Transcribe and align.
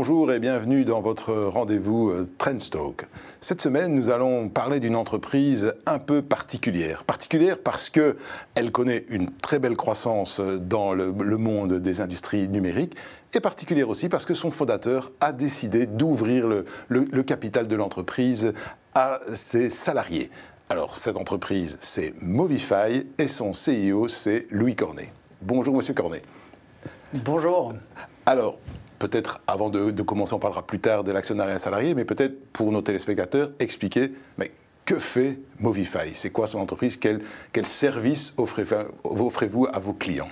Bonjour 0.00 0.30
et 0.32 0.38
bienvenue 0.38 0.84
dans 0.84 1.00
votre 1.00 1.34
rendez-vous 1.34 2.10
euh, 2.10 2.30
Trendstock. 2.38 3.06
Cette 3.40 3.60
semaine, 3.60 3.96
nous 3.96 4.10
allons 4.10 4.48
parler 4.48 4.78
d'une 4.78 4.94
entreprise 4.94 5.74
un 5.86 5.98
peu 5.98 6.22
particulière. 6.22 7.02
Particulière 7.02 7.58
parce 7.58 7.90
qu'elle 7.90 8.70
connaît 8.70 9.06
une 9.08 9.28
très 9.28 9.58
belle 9.58 9.76
croissance 9.76 10.40
dans 10.40 10.94
le, 10.94 11.10
monde 11.10 11.80
des 11.80 12.00
industries 12.00 12.48
numériques 12.48 12.94
et 13.34 13.40
particulière 13.40 13.88
aussi 13.88 14.08
parce 14.08 14.24
que 14.24 14.34
son 14.34 14.52
fondateur 14.52 15.10
a 15.20 15.32
décidé 15.32 15.86
d'ouvrir 15.86 16.46
le, 16.46 17.22
capital 17.24 17.66
de 17.66 17.74
l'entreprise 17.74 18.52
à 18.94 19.18
ses 19.34 19.68
salariés. 19.68 20.30
Alors, 20.70 20.94
cette 20.94 21.16
entreprise, 21.16 21.76
c'est 21.80 22.14
Movify 22.22 23.04
et 23.18 23.26
son 23.26 23.50
CEO, 23.50 24.06
c'est 24.06 24.46
Louis 24.52 24.76
Cornet. 24.76 25.12
Bonjour, 25.42 25.74
monsieur 25.74 25.94
Cornet. 25.94 26.22
Bonjour. 27.14 27.72
Alors, 28.26 28.60
peut-être 28.98 29.40
avant 29.46 29.70
de, 29.70 30.02
commencer, 30.02 30.34
on 30.34 30.38
parlera 30.38 30.66
plus 30.66 30.80
tard 30.80 31.04
de 31.04 31.12
l'actionnariat 31.12 31.58
salarié, 31.58 31.94
mais 31.94 32.04
peut-être 32.04 32.52
pour 32.52 32.72
nos 32.72 32.82
téléspectateurs, 32.82 33.50
expliquer 33.58 34.12
mais 34.36 34.50
que 34.84 34.98
fait 34.98 35.38
Movify? 35.60 36.14
C'est 36.14 36.30
quoi 36.30 36.46
son 36.46 36.60
entreprise? 36.60 36.96
Quel, 36.96 37.20
quel 37.52 37.66
service 37.66 38.34
offrez-vous 38.38 39.66
à 39.66 39.78
vos 39.78 39.92
clients? 39.92 40.30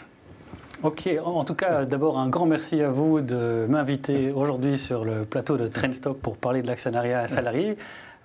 Ok, 0.82 1.08
en 1.24 1.44
tout 1.44 1.54
cas, 1.54 1.86
d'abord 1.86 2.18
un 2.18 2.28
grand 2.28 2.44
merci 2.44 2.82
à 2.82 2.90
vous 2.90 3.22
de 3.22 3.66
m'inviter 3.68 4.30
aujourd'hui 4.30 4.76
sur 4.76 5.06
le 5.06 5.24
plateau 5.24 5.56
de 5.56 5.68
Trendstock 5.68 6.18
pour 6.18 6.36
parler 6.36 6.60
de 6.60 6.66
l'actionnariat 6.66 7.26
salarié. 7.28 7.76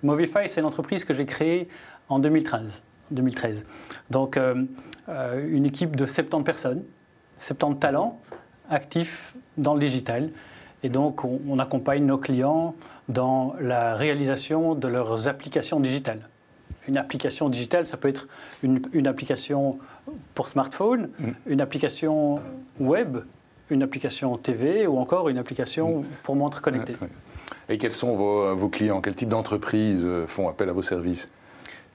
Movify, 0.02 0.46
c'est 0.46 0.60
une 0.60 0.66
entreprise 0.66 1.04
que 1.04 1.14
j'ai 1.14 1.24
créée 1.24 1.68
en 2.08 2.18
2013. 2.18 2.82
2013. 3.10 3.64
Donc, 4.10 4.36
euh, 4.36 4.64
euh, 5.08 5.48
une 5.50 5.64
équipe 5.64 5.96
de 5.96 6.04
70 6.04 6.44
personnes, 6.44 6.82
70 7.38 7.78
talents 7.78 8.20
actifs 8.70 9.34
dans 9.56 9.74
le 9.74 9.80
digital. 9.80 10.30
Et 10.82 10.88
donc, 10.88 11.24
on, 11.24 11.58
accompagne 11.58 12.04
nos 12.04 12.18
clients 12.18 12.74
dans 13.08 13.54
la 13.60 13.94
réalisation 13.94 14.74
de 14.74 14.88
leurs 14.88 15.28
applications 15.28 15.78
digitales. 15.78 16.28
Une 16.88 16.96
application 16.96 17.48
digitale, 17.48 17.86
ça 17.86 17.96
peut 17.96 18.08
être 18.08 18.26
une, 18.64 19.06
application 19.06 19.78
pour 20.34 20.48
smartphone, 20.48 21.08
mm. 21.20 21.30
une 21.46 21.60
application 21.60 22.40
web, 22.80 23.18
une 23.70 23.84
application 23.84 24.36
TV 24.36 24.88
ou 24.88 24.98
encore 24.98 25.28
une 25.28 25.38
application 25.38 26.00
mm. 26.00 26.04
pour 26.24 26.34
montre 26.34 26.60
connectée. 26.60 26.94
Et 27.68 27.78
quels 27.78 27.92
sont 27.92 28.16
vos, 28.16 28.56
vos 28.56 28.68
clients? 28.68 29.00
Quel 29.00 29.14
type 29.14 29.28
d'entreprises 29.28 30.06
font 30.26 30.48
appel 30.48 30.68
à 30.68 30.72
vos 30.72 30.82
services? 30.82 31.30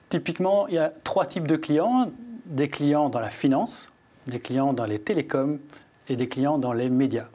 Typiquement, 0.08 0.66
il 0.68 0.74
y 0.74 0.78
a 0.78 0.90
trois 1.04 1.26
types 1.26 1.46
de 1.46 1.56
clients. 1.56 2.10
Des 2.46 2.68
clients 2.68 3.10
dans 3.10 3.20
la 3.20 3.28
finance, 3.28 3.92
des 4.26 4.40
clients 4.40 4.72
dans 4.72 4.86
les 4.86 4.98
télécoms 4.98 5.58
et 6.08 6.16
des 6.16 6.28
clients 6.28 6.58
dans 6.58 6.72
les 6.72 6.90
médias. 6.90 7.28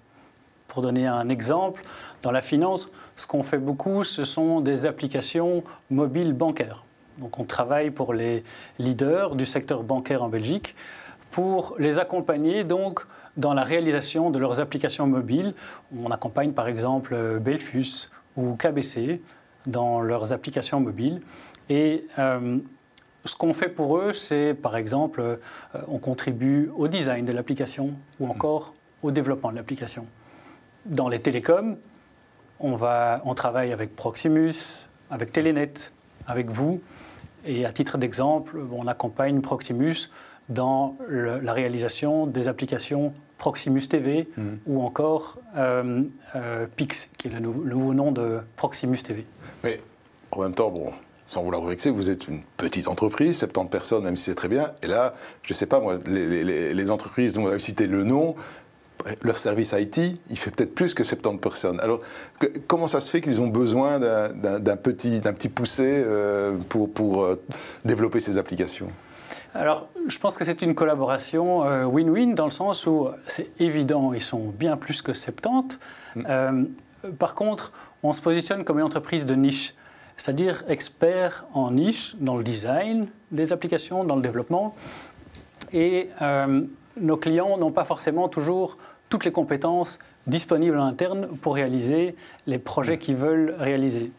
Pour 0.68 0.82
donner 0.82 1.08
un 1.08 1.30
exemple, 1.30 1.84
dans 2.22 2.32
la 2.32 2.42
finance, 2.42 2.90
ce 3.16 3.28
qu'on 3.28 3.44
fait 3.44 3.58
beaucoup, 3.58 4.04
ce 4.04 4.24
sont 4.24 4.62
des 4.62 4.86
applications 4.86 5.64
mobiles 5.90 6.34
bancaires. 6.34 6.84
Donc 7.20 7.40
on 7.40 7.44
travaille 7.44 7.92
pour 7.92 8.14
les 8.14 8.44
leaders 8.80 9.36
du 9.36 9.46
secteur 9.46 9.84
bancaire 9.84 10.24
en 10.24 10.30
Belgique 10.30 10.76
pour 11.30 11.76
les 11.80 12.00
accompagner 12.00 12.64
donc 12.64 13.02
dans 13.38 13.54
la 13.54 13.64
réalisation 13.64 14.30
de 14.30 14.40
leurs 14.40 14.60
applications 14.60 15.08
mobiles. 15.08 15.54
On 15.98 16.12
accompagne 16.12 16.54
par 16.54 16.68
exemple 16.68 17.40
Belfus 17.40 18.10
ou 18.36 18.56
KBC 18.56 19.22
dans 19.66 20.02
leurs 20.02 20.34
applications 20.34 20.80
mobiles. 20.80 21.22
Et 21.70 22.06
euh, 22.20 22.60
ce 23.26 23.36
qu'on 23.36 23.54
fait 23.54 23.70
pour 23.70 23.98
eux, 23.98 24.14
c'est 24.14 24.54
par 24.54 24.76
exemple, 24.76 25.22
euh, 25.22 25.38
on 25.88 25.98
contribue 25.98 26.70
au 26.76 26.88
design 26.88 27.26
de 27.26 27.32
l'application 27.32 27.94
ou 28.20 28.28
encore 28.28 28.74
au 29.02 29.12
développement 29.12 29.52
de 29.52 29.56
l'application. 29.56 30.06
Dans 30.86 31.10
les 31.10 31.20
télécoms, 31.20 31.78
on, 32.60 32.76
va, 32.76 33.22
on 33.26 33.36
travaille 33.36 33.72
avec 33.72 33.96
Proximus, 33.96 34.88
avec 35.10 35.32
Telenet, 35.32 35.74
avec 36.28 36.50
vous. 36.50 36.82
Et 37.46 37.66
à 37.66 37.72
titre 37.72 37.98
d'exemple, 37.98 38.58
on 38.72 38.88
accompagne 38.88 39.42
Proximus 39.42 40.10
dans 40.50 40.98
la 41.10 41.54
réalisation 41.54 42.28
des 42.28 42.48
applications 42.48 43.14
Proximus 43.38 43.88
TV 43.88 44.30
mmh. 44.38 44.42
ou 44.68 44.84
encore 44.84 45.38
euh, 45.58 46.04
euh, 46.36 46.66
Pix, 46.76 47.10
qui 47.18 47.28
est 47.28 47.32
le 47.32 47.40
nouveau, 47.40 47.94
nom 47.94 48.12
de 48.12 48.40
Proximus 48.56 48.98
TV. 48.98 49.26
Mais 49.64 49.80
en 50.32 50.42
même 50.42 50.54
temps, 50.54 50.70
bon, 50.70 50.94
sans 51.34 51.44
vouloir 51.44 51.62
vous 51.62 51.70
vexer, 51.70 51.90
vous 51.90 52.10
êtes 52.10 52.28
une 52.28 52.42
petite 52.58 52.88
entreprise, 52.88 53.40
70 53.40 53.70
personnes, 53.70 54.04
même 54.04 54.16
si 54.16 54.26
c'est 54.26 54.36
très 54.36 54.48
bien. 54.48 54.72
Et 54.84 54.88
là, 54.88 55.16
je 55.42 55.52
ne 55.52 55.56
sais 55.56 55.66
pas, 55.66 55.80
moi, 55.80 55.98
les, 56.06 56.92
entreprises 56.92 57.34
dont 57.34 57.44
vous 57.44 57.48
avez 57.50 57.60
cité 57.60 57.88
le 57.88 58.04
nom, 58.04 58.36
leur 59.24 59.40
service 59.40 59.74
IT, 59.78 59.98
il 60.30 60.38
fait 60.38 60.52
peut-être 60.52 60.76
plus 60.76 60.94
que 60.94 61.04
70 61.04 61.40
personnes. 61.40 61.80
Alors, 61.80 62.02
comment 62.68 62.88
ça 62.88 63.02
se 63.02 63.10
fait 63.10 63.20
qu'ils 63.20 63.42
ont 63.42 63.48
besoin 63.48 64.00
d'un 64.00 64.78
petit, 64.78 65.22
petit 65.22 65.50
poussé 65.50 65.86
euh, 65.88 66.56
pour, 66.70 66.94
pour 66.94 67.24
euh, 67.24 67.42
développer 67.84 68.20
ces 68.20 68.38
applications? 68.38 68.90
Alors, 69.56 69.88
je 70.08 70.18
pense 70.20 70.38
que 70.38 70.46
c'est 70.46 70.62
une 70.62 70.76
collaboration 70.76 71.64
euh, 71.66 71.86
win-win 71.86 72.36
dans 72.36 72.46
le 72.46 72.52
sens 72.52 72.86
où 72.86 73.08
c'est 73.26 73.50
évident, 73.60 74.14
ils 74.14 74.22
sont 74.22 74.54
bien 74.58 74.78
plus 74.78 75.02
que 75.02 75.14
70. 75.14 75.80
Mm. 76.16 76.66
par 77.18 77.34
contre, 77.34 77.72
on 78.04 78.14
se 78.14 78.22
positionne 78.22 78.64
comme 78.64 78.78
une 78.78 78.86
entreprise 78.86 79.26
de 79.26 79.34
niche 79.34 79.74
c'est-à-dire 80.18 80.64
expert 80.68 81.46
en 81.54 81.72
niche 81.72 82.16
dans 82.20 82.38
le 82.38 82.44
design 82.44 83.08
des 83.32 83.54
applications, 83.54 84.04
dans 84.04 84.16
le 84.16 84.22
développement. 84.22 84.76
Et 85.72 86.10
euh, 86.22 86.62
nos 87.00 87.18
clients 87.18 87.58
n'ont 87.58 87.72
pas 87.72 87.86
forcément 87.86 88.30
toujours 88.30 88.78
toutes 89.10 89.26
les 89.26 89.32
compétences 89.32 90.00
disponibles 90.28 90.78
en 90.78 90.86
interne 90.86 91.28
pour 91.42 91.56
réaliser 91.56 92.16
les 92.48 92.58
projets 92.58 92.98
qu'ils 92.98 93.16
veulent 93.16 93.56
réaliser. 93.58 94.12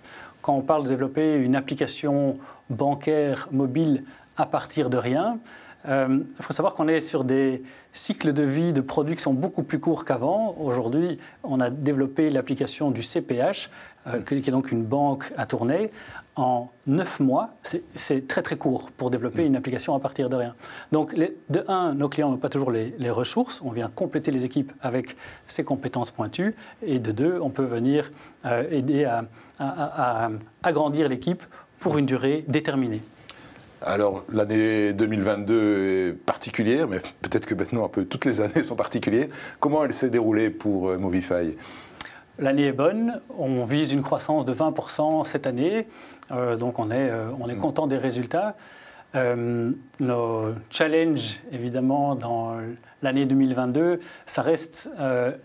Quand 0.43 0.55
on 0.55 0.63
parle 0.63 0.85
de 0.85 0.89
développer 0.89 1.37
une 1.37 1.57
application 1.57 2.35
bancaire 2.71 3.49
mobile 3.51 4.05
à 4.37 4.47
partir 4.47 4.91
de 4.91 4.99
rien, 4.99 5.39
il 5.87 5.91
euh, 5.91 6.21
faut 6.41 6.55
savoir 6.55 6.73
qu'on 6.75 6.89
est 6.89 7.01
sur 7.01 7.25
des 7.25 7.63
cycles 7.93 8.33
de 8.33 8.43
vie 8.43 8.73
de 8.73 8.81
produits 8.81 9.17
qui 9.17 9.23
sont 9.23 9.35
beaucoup 9.35 9.63
plus 9.63 9.81
courts 9.81 10.07
qu'avant. 10.07 10.57
Aujourd'hui, 10.59 11.19
on 11.43 11.61
a 11.61 11.69
développé 11.69 12.31
l'application 12.31 12.91
du 12.91 13.03
CPH, 13.03 13.69
euh, 14.07 14.23
qui 14.23 14.35
est 14.35 14.51
donc 14.51 14.73
une 14.73 14.83
banque 14.83 15.31
à 15.37 15.45
tourner, 15.45 15.91
en 16.37 16.71
9 16.87 17.21
mois. 17.21 17.51
C'est 17.63 18.27
très 18.27 18.41
très 18.41 18.57
court 18.57 18.93
pour 18.93 19.11
développer 19.11 19.45
une 19.45 19.57
application 19.57 19.95
à 19.95 20.01
partir 20.01 20.31
de 20.31 20.37
rien. 20.37 20.55
Donc, 20.91 21.15
de 21.15 21.65
un, 21.69 21.93
nos 21.93 22.09
clients 22.09 22.31
n'ont 22.31 22.39
pas 22.39 22.49
toujours 22.49 22.71
les, 22.71 23.11
ressources. 23.11 23.61
On 23.63 23.71
vient 23.71 23.91
compléter 23.95 24.31
les 24.31 24.47
équipes 24.47 24.73
avec 24.81 25.17
ces 25.47 25.65
compétences 25.65 26.11
pointues. 26.11 26.55
Et 26.83 26.99
de 26.99 27.13
deux, 27.13 27.39
on 27.43 27.51
peut 27.51 27.65
venir 27.65 28.11
euh, 28.47 28.65
aider 28.71 29.05
à 29.05 30.31
agrandir 30.63 31.09
l'équipe 31.09 31.43
pour 31.79 31.99
une 31.99 32.07
durée 32.07 32.45
déterminée. 32.49 33.03
Alors 33.87 34.25
l'année 34.33 34.93
2022 34.95 36.09
est 36.09 36.13
particulière, 36.13 36.89
mais 36.89 37.01
peut-être 37.21 37.45
que 37.47 37.55
maintenant 37.55 37.85
un 37.85 37.89
peu 37.89 38.05
toutes 38.05 38.25
les 38.25 38.41
années 38.41 38.63
sont 38.63 38.77
particulières. 38.77 39.29
Comment 39.61 39.85
elle 39.85 39.93
s'est 39.93 40.11
déroulée 40.11 40.49
pour 40.51 40.89
euh, 40.89 40.99
Movify? 40.99 41.57
L'année 42.39 42.69
est 42.69 42.73
bonne, 42.73 43.21
on 43.39 43.65
vise 43.65 43.93
une 43.93 44.03
croissance 44.03 44.45
de 44.45 44.53
20% 44.53 45.25
cette 45.25 45.47
année, 45.47 45.87
euh, 46.33 46.57
donc 46.57 46.79
on 46.79 46.91
est, 46.91 47.11
euh, 47.11 47.29
on 47.39 47.49
est 47.49 47.55
mm. 47.55 47.61
content 47.61 47.87
des 47.87 47.99
résultats. 47.99 48.57
nos 49.15 50.55
challenges, 50.71 51.41
évidemment, 51.53 52.17
dans 52.17 52.57
l'année 53.03 53.27
2022, 53.27 54.01
ça 54.27 54.43
reste 54.43 54.91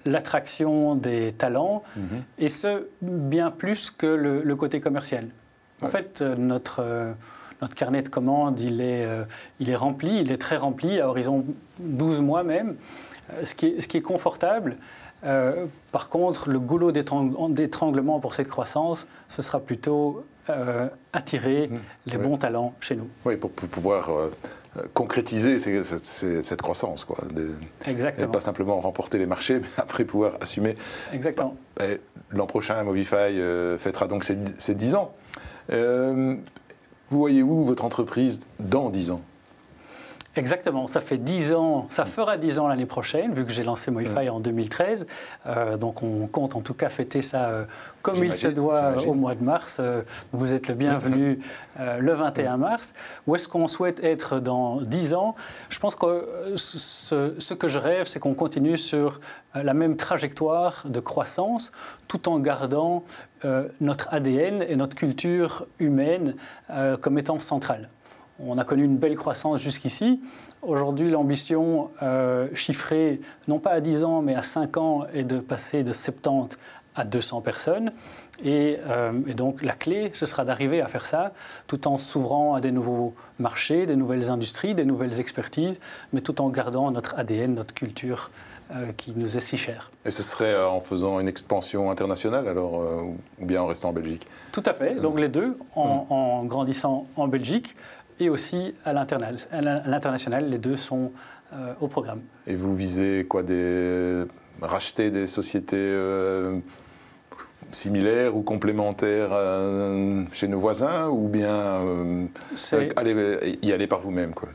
l'attraction 0.06 0.96
des 0.96 1.34
talents, 1.34 1.84
mm-hmm. 1.96 2.22
et 2.40 2.50
ce, 2.50 2.88
bien 3.02 3.52
plus 3.52 3.92
que 3.92 4.08
le, 4.08 4.56
côté 4.56 4.80
commercial. 4.80 5.28
En 5.84 5.90
fait, 5.90 6.22
notre 6.22 7.14
notre 7.62 7.76
carnet 7.76 8.02
de 8.02 8.10
commandes, 8.10 8.60
il 8.60 8.82
est, 8.82 9.06
euh, 9.06 9.24
il 9.60 9.70
est 9.70 9.76
rempli, 9.76 10.20
il 10.22 10.32
est 10.32 10.38
très 10.38 10.58
rempli, 10.58 11.00
à 11.00 11.10
horizon 11.10 11.46
12 11.80 12.22
mois 12.22 12.44
même, 12.44 12.76
euh, 13.34 13.46
ce 13.46 13.54
qui 13.54 13.68
est, 13.68 13.82
ce 13.82 13.88
qui 13.88 13.98
est 13.98 14.02
confortable. 14.02 14.78
Euh, 15.26 15.66
par 15.92 16.10
contre, 16.10 16.50
le 16.50 16.60
goulot 16.60 16.92
d'étranglement 16.92 18.20
pour 18.20 18.34
cette 18.34 18.48
croissance, 18.48 19.08
ce 19.28 19.42
sera 19.42 19.60
plutôt 19.60 20.26
attirer 21.14 21.68
mmh. 21.68 21.78
les 22.08 22.18
bons 22.18 22.38
talents 22.38 22.74
chez 22.80 22.96
nous. 22.96 23.08
Oui, 23.24 23.38
pour, 23.38 23.52
pouvoir 23.52 24.10
concrétiser 24.96 25.60
cette 25.60 26.62
croissance. 26.64 27.06
Quoi. 27.06 27.20
Exactement. 27.86 28.28
Et 28.28 28.32
pas 28.32 28.40
simplement 28.40 28.80
remporter 28.80 29.20
les 29.20 29.28
marchés, 29.28 29.60
mais 29.62 29.68
après 29.78 30.06
pouvoir 30.06 30.38
assumer. 30.42 30.74
Exactement. 31.14 31.56
L'an 32.32 32.48
prochain, 32.48 32.84
Movify 32.84 33.40
fêtera 33.78 34.08
donc 34.08 34.24
ses, 34.24 34.40
ses 34.58 34.74
10 34.74 34.96
ans. 34.96 35.14
Vous 37.12 37.18
voyez 37.18 37.42
où 37.42 37.64
votre 37.64 37.86
entreprise 37.86 38.42
dans 38.60 38.92
10 38.92 39.12
ans? 39.12 39.22
Exactement, 40.36 40.86
ça 40.86 41.02
fait 41.02 41.18
10 41.18 41.54
ans, 41.54 41.88
ça 41.90 42.06
fera 42.06 42.38
10 42.38 42.60
ans 42.60 42.68
l'année 42.68 42.86
prochaine, 42.86 43.34
vu 43.34 43.46
que 43.46 43.52
j'ai 43.52 43.64
lancé 43.64 43.90
Moify 43.90 44.30
en 44.30 44.40
2013. 44.40 45.08
Euh, 45.48 45.76
donc 45.76 46.04
on 46.04 46.28
compte 46.28 46.56
en 46.56 46.62
tout 46.62 46.76
cas 46.76 46.90
fêter 46.90 47.24
ça 47.24 47.50
euh, 47.50 47.66
comme 48.04 48.24
il 48.24 48.36
se 48.36 48.48
doit 48.48 49.08
au 49.08 49.16
mois 49.16 49.34
de 49.34 49.44
mars. 49.44 49.78
Euh, 49.80 50.04
vous 50.32 50.54
êtes 50.54 50.68
le 50.68 50.76
bienvenu 50.76 51.40
le 51.80 52.14
21 52.14 52.58
mars. 52.58 52.94
Où 53.26 53.36
est-ce 53.36 53.48
qu'on 53.48 53.68
souhaite 53.68 54.04
être 54.04 54.40
dans 54.40 54.82
10 54.82 55.16
ans? 55.16 55.36
Je 55.70 55.80
pense 55.80 55.96
que 55.96 56.54
ce, 56.56 57.34
ce 57.40 57.54
que 57.56 57.68
je 57.68 57.80
rêve, 57.80 58.06
c'est 58.06 58.20
qu'on 58.20 58.36
continue 58.36 58.78
sur 58.78 59.22
la 59.56 59.74
même 59.74 59.98
trajectoire 59.98 60.84
de 60.86 61.00
croissance, 61.00 61.72
tout 62.08 62.30
en 62.30 62.38
gardant 62.38 63.04
notre 63.82 64.14
ADN 64.14 64.62
et 64.62 64.76
notre 64.76 64.96
culture 64.96 65.66
humaine 65.80 66.36
comme 67.02 67.18
étant 67.18 67.40
centrale. 67.40 67.90
On 68.46 68.58
a 68.58 68.64
connu 68.64 68.84
une 68.86 68.98
belle 68.98 69.16
croissance 69.16 69.62
jusqu'ici. 69.62 70.20
Aujourd'hui, 70.62 71.10
l'ambition 71.10 71.92
euh, 72.02 72.48
chiffrée, 72.54 73.20
non 73.48 73.60
pas 73.60 73.72
à 73.72 73.82
10 73.82 74.04
ans, 74.04 74.22
mais 74.22 74.36
à 74.36 74.44
5 74.44 74.78
ans, 74.78 75.06
est 75.14 75.24
de 75.24 75.40
passer 75.40 75.84
de 75.84 75.94
70 75.94 76.58
à 76.96 77.04
200 77.04 77.42
personnes. 77.42 77.92
Euh, 78.46 79.12
et, 79.28 79.34
donc 79.34 79.62
la 79.62 79.74
clé, 79.74 80.12
ce 80.14 80.26
sera 80.26 80.46
d'arriver 80.46 80.82
à 80.82 80.88
faire 80.88 81.06
ça 81.06 81.34
tout 81.68 81.88
en 81.88 81.98
s'ouvrant 81.98 82.56
à 82.56 82.62
des 82.62 82.72
nouveaux 82.72 83.14
marchés, 83.38 83.86
des 83.86 83.96
nouvelles 83.96 84.30
industries, 84.30 84.76
des 84.76 84.86
nouvelles 84.86 85.20
expertises, 85.20 85.80
mais 86.14 86.22
tout 86.22 86.42
en 86.42 86.50
gardant 86.50 86.90
notre 86.92 87.18
ADN, 87.20 87.54
notre 87.54 87.74
culture 87.74 88.32
euh, 88.72 88.92
qui 88.96 89.14
nous 89.16 89.36
est 89.36 89.42
si 89.42 89.58
chère. 89.58 89.92
Et 90.06 90.12
ce 90.12 90.24
serait 90.24 90.62
en 90.62 90.80
faisant 90.80 91.20
une 91.20 91.28
expansion 91.28 91.92
internationale 91.92 92.48
alors, 92.48 92.82
ou 93.40 93.46
bien 93.46 93.62
en 93.62 93.66
restant 93.66 93.90
en 93.90 93.94
Belgique? 93.94 94.26
Tout 94.52 94.64
à 94.66 94.74
fait, 94.74 94.96
donc 94.96 95.20
les 95.20 95.30
deux, 95.30 95.58
en, 95.76 96.06
en 96.10 96.46
grandissant 96.46 97.08
en 97.18 97.28
Belgique, 97.28 97.76
et 98.20 98.30
aussi 98.30 98.74
à 98.86 98.94
l'international. 98.94 100.50
Les 100.50 100.58
deux 100.58 100.76
sont 100.76 101.12
euh, 101.54 101.74
au 101.82 101.88
programme. 101.88 102.22
Et 102.48 102.56
vous 102.56 102.76
visez 102.76 103.26
quoi 103.28 103.44
des... 103.44 104.24
Racheter 104.62 105.10
des 105.10 105.26
sociétés 105.26 105.78
euh, 105.78 106.60
similaires 107.72 108.36
ou 108.36 108.42
complémentaires 108.42 109.30
euh, 109.32 110.24
chez 110.34 110.50
nos 110.50 110.60
voisins 110.60 111.08
ou 111.08 111.30
bien 111.30 111.82
aller, 112.98 113.58
y 113.62 113.72
aller 113.72 113.88
par 113.88 114.02
vous-même 114.02 114.34
quoi? 114.34 114.50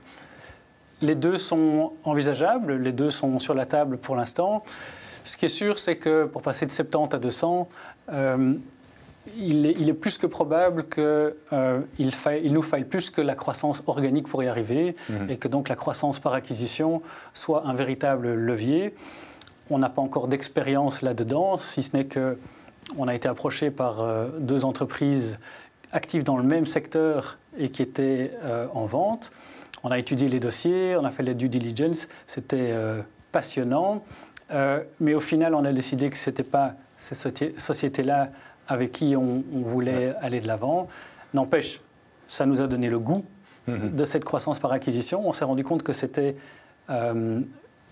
Les 1.01 1.15
deux 1.15 1.39
sont 1.39 1.95
envisageables, 2.05 2.77
les 2.77 2.93
deux 2.93 3.11
sont 3.11 3.39
sur 3.39 3.55
la 3.55 3.65
table 3.65 3.97
pour 3.97 4.15
l'instant. 4.15 4.63
Ce 5.25 5.39
qui 5.39 5.47
est 5.47 5.49
sûr, 5.49 5.79
c'est 5.79 5.97
que 5.97 6.25
pour 6.25 6.43
passer 6.43 6.67
de 6.67 6.71
70 6.71 7.17
à 7.17 7.19
200, 7.19 7.69
il 9.37 9.89
est, 9.89 9.95
plus 9.95 10.19
que 10.19 10.27
probable 10.27 10.89
qu'il 10.89 11.03
euh, 11.53 11.81
nous 12.01 12.63
faille 12.63 12.85
plus 12.85 13.11
que 13.11 13.21
la 13.21 13.35
croissance 13.35 13.83
organique 13.87 14.29
pour 14.29 14.43
y 14.43 14.49
arriver 14.49 14.97
mhm. 15.09 15.31
et 15.31 15.37
que 15.37 15.49
donc 15.49 15.69
la 15.69 15.77
croissance 15.77 16.21
par 16.21 16.35
acquisition 16.35 17.03
soit 17.33 17.67
un 17.67 17.75
véritable 17.75 18.35
levier. 18.35 18.95
On 19.71 19.79
n'a 19.79 19.89
pas 19.89 20.03
encore 20.03 20.29
d'expérience 20.29 21.03
là-dedans, 21.03 21.57
si 21.57 21.83
ce 21.83 21.97
n'est 21.97 22.05
que 22.05 22.39
on 22.99 23.09
a 23.09 23.15
été 23.15 23.29
approché 23.29 23.71
par 23.71 24.03
euh, 24.03 24.29
deux 24.39 24.65
entreprises 24.65 25.39
actives 25.93 26.23
dans 26.23 26.37
le 26.37 26.43
même 26.43 26.67
secteur 26.67 27.39
et 27.57 27.71
qui 27.71 27.81
étaient 27.81 28.33
euh, 28.43 28.67
en 28.75 28.85
vente. 28.85 29.33
On 29.85 29.91
a 29.91 29.99
étudié 29.99 30.29
les 30.29 30.41
dossiers, 30.41 30.97
on 30.97 31.05
a 31.05 31.11
fait 31.11 31.23
les 31.23 31.35
due 31.35 31.49
diligence, 31.49 32.09
c'était 32.27 32.75
passionnant. 33.33 34.03
mais 34.99 35.13
au 35.13 35.21
final, 35.21 35.55
on 35.55 35.63
a 35.63 35.75
décidé 35.75 36.09
que 36.09 36.17
ce 36.17 36.31
n'était 36.31 36.43
pas 36.43 36.73
ces 36.97 37.15
sociétés-là 37.59 38.31
avec 38.69 38.93
qui 38.93 39.17
on, 39.17 39.43
voulait 39.53 40.15
aller 40.21 40.41
de 40.41 40.47
l'avant. 40.47 40.89
N'empêche, 41.33 41.81
ça 42.27 42.47
nous 42.47 42.61
a 42.61 42.67
donné 42.67 42.89
le 42.89 42.99
goût 42.99 43.25
mhm. 43.67 43.95
de 43.95 44.05
cette 44.05 44.25
croissance 44.25 44.59
par 44.59 44.73
acquisition. 44.73 45.27
On 45.27 45.33
s'est 45.33 45.45
rendu 45.45 45.65
compte 45.65 45.83
que 45.83 45.93
c'était 45.93 46.37
euh, 46.91 47.41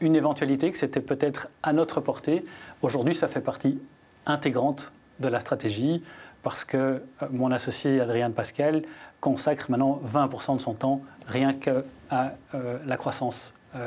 une 0.00 0.16
éventualité, 0.16 0.70
que 0.70 0.78
c'était 0.78 1.00
peut-être 1.00 1.48
à 1.62 1.72
notre 1.72 2.00
portée. 2.00 2.44
Aujourd'hui, 2.82 3.14
ça 3.14 3.28
fait 3.28 3.40
partie 3.40 3.80
intégrante 4.26 4.92
de 5.20 5.28
la 5.28 5.40
stratégie 5.40 6.02
parce 6.42 6.64
que 6.64 6.76
euh, 6.76 7.00
mon 7.30 7.50
associé 7.50 8.00
Adrien 8.00 8.30
Pascal 8.30 8.82
consacre 9.20 9.70
maintenant 9.70 10.00
20% 10.04 10.56
de 10.56 10.60
son 10.60 10.74
temps 10.74 11.02
rien 11.26 11.54
qu'à 11.54 11.82
euh, 12.12 12.78
la 12.84 12.96
croissance 12.96 13.54
euh, 13.74 13.86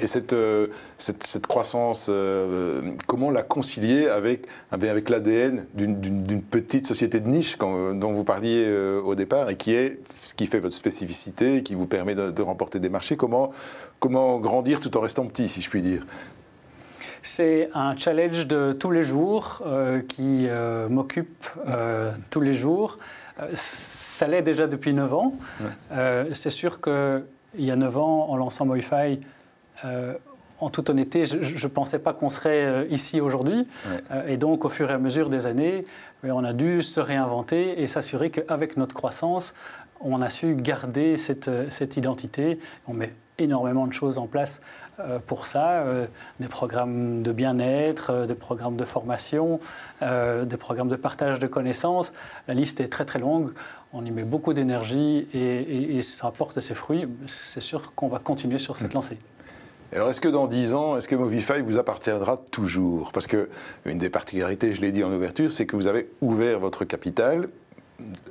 et, 0.00 0.06
cette, 0.08 0.32
euh, 0.32 0.66
cette, 0.98 1.46
croissance, 1.46 2.08
euh, 2.08 2.82
comment 3.06 3.30
la 3.30 3.42
concilier 3.42 4.08
avec, 4.08 4.46
eh 4.76 4.88
avec 4.88 5.08
l'ADN 5.08 5.64
d'une 5.74 6.42
petite 6.42 6.86
société 6.86 7.20
de 7.20 7.28
niche 7.28 7.56
dont 7.58 8.12
vous 8.12 8.24
parliez 8.24 8.68
au 9.04 9.14
départ 9.14 9.48
et 9.48 9.56
qui 9.56 9.74
est 9.74 10.00
ce 10.22 10.34
qui 10.34 10.46
fait 10.46 10.58
votre 10.58 10.74
spécificité, 10.74 11.62
qui 11.62 11.74
vous 11.74 11.86
permet 11.86 12.14
de, 12.14 12.42
remporter 12.42 12.80
des 12.80 12.88
marchés? 12.88 13.16
Comment, 13.16 13.52
comment 14.00 14.40
grandir 14.40 14.80
tout 14.80 14.96
en 14.96 15.00
restant 15.00 15.26
petit, 15.26 15.48
si 15.48 15.60
je 15.60 15.70
puis 15.70 15.82
dire? 15.82 16.04
C'est 17.22 17.68
un 17.74 17.96
challenge 17.96 18.48
de 18.48 18.72
tous 18.72 18.90
les 18.90 19.04
jours 19.04 19.62
qui 20.08 20.48
m'occupe 20.88 21.46
tous 22.30 22.40
les 22.40 22.54
jours. 22.54 22.98
ça 23.54 24.26
l'est 24.26 24.42
déjà 24.42 24.66
depuis 24.66 24.92
9 24.92 25.14
ans. 25.14 25.34
c'est 26.32 26.50
sûr 26.50 26.80
que 26.80 27.22
il 27.56 27.64
y 27.64 27.70
a 27.70 27.76
9 27.76 27.96
ans, 27.98 28.30
en 28.30 28.36
lançant 28.36 28.66
MoiFi, 28.66 29.20
euh, 29.84 30.14
en 30.60 30.70
toute 30.70 30.90
honnêteté, 30.90 31.26
je 31.26 31.36
ne 31.36 31.72
pensais 31.72 31.98
pas 31.98 32.12
qu'on 32.12 32.30
serait 32.30 32.64
euh, 32.64 32.84
ici 32.88 33.20
aujourd'hui. 33.20 33.66
Euh, 34.12 34.28
et 34.28 34.36
donc, 34.36 34.64
au 34.64 34.68
fur 34.68 34.90
et 34.90 34.94
à 34.94 34.98
mesure 34.98 35.28
des 35.28 35.46
années, 35.46 35.84
on 36.22 36.44
a 36.44 36.52
dû 36.52 36.82
se 36.82 37.00
réinventer 37.00 37.82
et 37.82 37.88
s'assurer 37.88 38.30
qu'avec 38.30 38.76
notre 38.76 38.94
croissance, 38.94 39.54
on 40.00 40.22
a 40.22 40.30
su 40.30 40.54
garder 40.54 41.16
cette, 41.16 41.50
cette, 41.70 41.96
identité. 41.96 42.60
On 42.86 42.94
met 42.94 43.12
énormément 43.38 43.88
de 43.88 43.92
choses 43.92 44.18
en 44.18 44.28
place 44.28 44.60
pour 45.26 45.46
ça, 45.46 45.84
des 46.40 46.48
programmes 46.48 47.22
de 47.22 47.32
bien-être, 47.32 48.26
des 48.26 48.34
programmes 48.34 48.76
de 48.76 48.84
formation, 48.84 49.60
des 50.00 50.56
programmes 50.58 50.88
de 50.88 50.96
partage 50.96 51.38
de 51.38 51.46
connaissances. 51.46 52.12
La 52.48 52.54
liste 52.54 52.80
est 52.80 52.88
très 52.88 53.04
très 53.04 53.18
longue 53.18 53.52
on 53.92 54.04
y 54.04 54.10
met 54.10 54.24
beaucoup 54.24 54.54
d'énergie 54.54 55.28
et, 55.34 56.00
ça 56.02 56.28
apporte 56.28 56.60
ses 56.60 56.74
fruits. 56.74 57.06
C'est 57.26 57.60
sûr 57.60 57.94
qu'on 57.94 58.08
va 58.08 58.18
continuer 58.18 58.58
sur 58.58 58.76
cette 58.76 58.90
hmm. 58.90 58.94
lancée. 58.94 59.18
Alors, 59.92 60.08
est-ce 60.08 60.22
que 60.22 60.28
dans 60.28 60.46
10 60.46 60.72
ans, 60.72 60.96
est-ce 60.96 61.06
que 61.06 61.14
Movify 61.14 61.60
vous 61.60 61.76
appartiendra 61.76 62.38
toujours? 62.50 63.12
Parce 63.12 63.26
que 63.26 63.50
une 63.84 63.98
des 63.98 64.08
particularités, 64.08 64.72
je 64.72 64.80
l'ai 64.80 64.90
dit 64.90 65.04
en 65.04 65.12
ouverture, 65.12 65.52
c'est 65.52 65.66
que 65.66 65.76
vous 65.76 65.86
avez 65.86 66.08
ouvert 66.22 66.60
votre 66.60 66.86
capital 66.86 67.48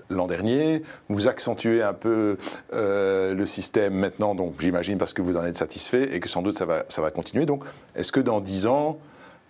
l'an 0.10 0.28
dernier, 0.28 0.84
vous 1.10 1.28
accentuez 1.28 1.82
un 1.82 1.94
peu 1.94 2.38
euh, 2.74 3.34
le 3.34 3.46
système 3.46 3.94
maintenant, 3.94 4.36
donc 4.36 4.56
j'imagine 4.60 4.98
parce 4.98 5.14
que 5.14 5.22
vous 5.22 5.38
en 5.38 5.46
êtes 5.46 5.58
satisfait 5.58 6.16
et 6.16 6.20
que 6.20 6.30
sans 6.30 6.42
doute 6.42 6.58
ça 6.58 6.66
va, 6.66 6.84
ça 6.90 7.02
va 7.02 7.12
continuer. 7.12 7.46
Donc, 7.46 7.64
est-ce 7.96 8.12
que 8.12 8.20
dans 8.20 8.42
10 8.42 8.68
ans, 8.68 9.00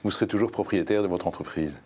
vous 0.03 0.11
serez 0.11 0.27
toujours 0.27 0.51
propriétaire 0.51 1.03
de 1.03 1.07
votre 1.07 1.27
entreprise? 1.27 1.77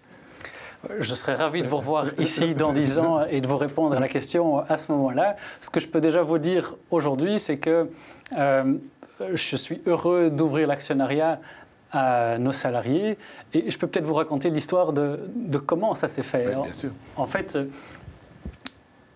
Je 0.99 1.15
serais 1.15 1.35
ravi 1.35 1.63
de 1.63 1.67
vous 1.67 1.77
revoir 1.77 2.05
ici 2.19 2.53
dans 2.53 2.71
10 2.71 2.99
ans 2.99 3.25
et 3.25 3.41
de 3.41 3.47
vous 3.47 3.57
répondre 3.57 3.95
à 3.95 3.99
la 3.99 4.07
question 4.07 4.59
à 4.59 4.77
ce 4.77 4.91
moment-là. 4.91 5.35
Ce 5.61 5.69
que 5.69 5.79
je 5.79 5.87
peux 5.87 6.01
déjà 6.01 6.21
vous 6.21 6.37
dire 6.37 6.75
aujourd'hui, 6.91 7.39
c'est 7.39 7.57
que 7.57 7.89
euh, 8.37 8.75
je 9.33 9.55
suis 9.55 9.81
heureux 9.85 10.29
d'ouvrir 10.29 10.67
l'actionnariat 10.67 11.39
à 11.91 12.37
nos 12.37 12.51
salariés 12.51 13.17
et 13.53 13.71
je 13.71 13.77
peux 13.77 13.87
peut-être 13.87 14.05
vous 14.05 14.15
raconter 14.15 14.49
l'histoire 14.49 14.91
de, 14.93 15.19
comment 15.65 15.95
ça 15.95 16.07
s'est 16.07 16.23
fait. 16.23 16.53
bien 16.53 16.73
sûr. 16.73 16.91
En 17.15 17.25
fait, 17.25 17.57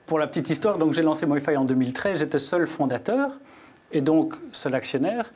pour 0.10 0.18
la 0.18 0.25
petite 0.25 0.50
histoire, 0.50 0.80
donc 0.80 0.94
j'ai 0.94 1.04
lancé 1.04 1.28
MoiFi 1.28 1.56
en 1.56 1.66
2013, 1.66 2.18
j'étais 2.18 2.39
seul 2.39 2.66
fondateur 2.66 3.38
et 3.92 4.01
donc 4.01 4.34
seul 4.51 4.74
actionnaire. 4.74 5.32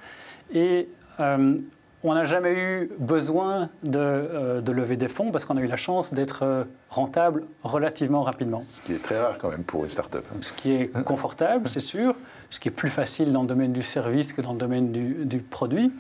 Et 0.52 0.90
euh, 1.20 1.60
on 2.04 2.14
n'a 2.14 2.26
jamais 2.26 2.54
eu 2.54 2.90
besoin 3.00 3.70
euh, 3.96 4.62
de, 4.62 4.72
lever 4.72 4.98
des 4.98 5.08
fonds 5.08 5.32
parce 5.32 5.46
qu'on 5.46 5.58
a 5.58 5.62
eu 5.62 5.68
la 5.68 5.78
chance 5.78 6.14
d'être 6.14 6.44
euh, 6.44 6.64
rentable 6.90 7.46
relativement 7.64 8.22
rapidement. 8.22 8.62
Ce 8.64 8.82
qui 8.82 8.94
est 8.94 9.02
très 9.02 9.20
rare 9.20 9.38
quand 9.38 9.50
même 9.50 9.64
pour 9.64 9.84
une 9.84 9.90
start-up. 9.90 10.26
Hein. 10.32 10.38
Ce 10.42 10.52
qui 10.52 10.72
est 10.72 11.04
confortable, 11.06 11.68
c'est 11.68 11.80
sûr. 11.80 12.16
Ce 12.50 12.60
qui 12.60 12.68
est 12.68 12.72
plus 12.72 12.90
facile 12.90 13.32
dans 13.32 13.42
le 13.42 13.48
domaine 13.48 13.74
du 13.74 13.82
service 13.82 14.34
que 14.34 14.42
dans 14.42 14.52
le 14.52 14.60
domaine 14.60 14.92
du, 14.92 15.40
produit. 15.40 15.92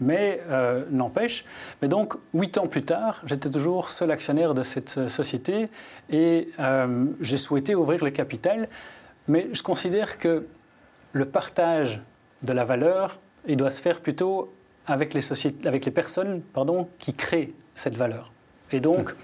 Mais 0.00 0.42
euh, 0.50 0.84
n'empêche. 0.90 1.44
Mais 1.80 1.88
donc, 1.88 2.14
huit 2.34 2.58
ans 2.58 2.66
plus 2.66 2.82
tard, 2.82 3.22
j'étais 3.24 3.48
toujours 3.48 3.90
seul 3.90 4.10
actionnaire 4.10 4.54
de 4.54 4.62
cette 4.62 5.08
société 5.08 5.68
et 6.10 6.50
j'ai 7.20 7.38
souhaité 7.38 7.74
ouvrir 7.74 8.04
le 8.04 8.10
capital. 8.10 8.68
Mais 9.28 9.48
je 9.52 9.62
considère 9.62 10.18
que 10.18 10.46
le 11.12 11.24
partage 11.24 12.02
de 12.42 12.52
la 12.52 12.64
valeur, 12.64 13.18
il 13.46 13.56
doit 13.56 13.70
se 13.70 13.80
faire 13.80 14.00
plutôt 14.00 14.52
avec 14.86 15.14
les, 15.14 15.20
sociétés, 15.20 15.66
avec 15.66 15.84
les 15.84 15.90
personnes 15.90 16.40
pardon, 16.40 16.88
qui 16.98 17.14
créent 17.14 17.52
cette 17.74 17.96
valeur. 17.96 18.32
Et 18.72 18.80
donc, 18.80 19.14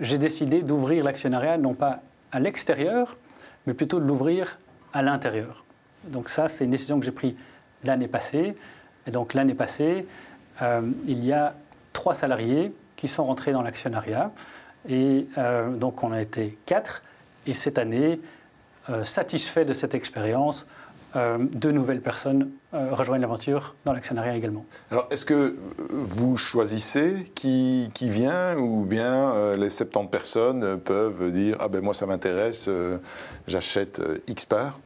j'ai 0.00 0.18
décidé 0.18 0.62
d'ouvrir 0.62 1.04
l'actionnariat 1.04 1.58
non 1.58 1.74
pas 1.74 2.00
à 2.32 2.40
l'extérieur, 2.40 3.16
mais 3.66 3.74
plutôt 3.74 4.00
de 4.00 4.04
l'ouvrir 4.04 4.58
à 4.92 5.02
l'intérieur. 5.02 5.64
Donc 6.04 6.28
ça, 6.28 6.48
c'est 6.48 6.64
une 6.64 6.70
décision 6.70 6.98
que 6.98 7.04
j'ai 7.04 7.12
prise 7.12 7.34
l'année 7.84 8.08
passée. 8.08 8.54
Et 9.06 9.10
donc 9.10 9.34
l'année 9.34 9.54
passée, 9.54 10.06
euh, 10.62 10.82
il 11.06 11.24
y 11.24 11.32
a 11.32 11.54
trois 11.92 12.14
salariés 12.14 12.72
qui 12.96 13.08
sont 13.08 13.24
rentrés 13.24 13.52
dans 13.52 13.62
l'actionnariat. 13.62 14.30
Et 14.88 15.26
euh, 15.38 15.70
donc 15.70 16.02
on 16.04 16.12
a 16.12 16.20
été 16.20 16.58
quatre. 16.66 17.02
Et 17.46 17.52
cette 17.52 17.78
année, 17.78 18.20
euh, 18.88 19.04
satisfait 19.04 19.64
de 19.64 19.72
cette 19.72 19.94
expérience, 19.94 20.66
euh, 21.16 21.38
de 21.40 21.72
nouvelles 21.72 22.02
personnes 22.02 22.50
euh, 22.72 22.90
rejoignent 22.92 23.22
l'aventure 23.22 23.74
dans 23.84 23.92
l'actionnariat 23.92 24.36
également. 24.36 24.64
Alors, 24.92 25.08
est-ce 25.10 25.24
que 25.24 25.56
vous 25.90 26.36
choisissez 26.36 27.32
qui, 27.34 27.90
qui 27.94 28.08
vient 28.08 28.56
ou 28.56 28.84
bien 28.84 29.32
euh, 29.32 29.56
les 29.56 29.70
70 29.70 30.08
personnes 30.08 30.78
peuvent 30.78 31.32
dire 31.32 31.56
Ah 31.58 31.68
ben 31.68 31.82
moi 31.82 31.94
ça 31.94 32.06
m'intéresse, 32.06 32.70
j'achète 33.48 34.00
X 34.28 34.44
part? 34.44 34.78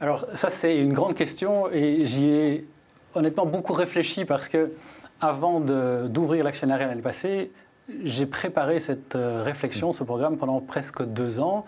Alors, 0.00 0.26
ça 0.32 0.48
c'est 0.48 0.78
une 0.78 0.94
grande 0.94 1.14
question 1.14 1.70
et 1.70 2.06
j'y 2.06 2.30
ai 2.30 2.66
honnêtement 3.14 3.44
beaucoup 3.44 3.74
réfléchi 3.74 4.24
parce 4.24 4.48
que 4.48 4.72
avant 5.20 5.60
d'ouvrir 5.60 6.42
l'actionnariat 6.42 6.86
l'année 6.86 7.02
passée, 7.02 7.52
j'ai 8.02 8.24
préparé 8.24 8.80
cette 8.80 9.14
réflexion, 9.14 9.92
ce 9.92 10.04
programme 10.04 10.38
pendant 10.38 10.60
presque 10.60 11.04
deux 11.04 11.38
ans 11.38 11.66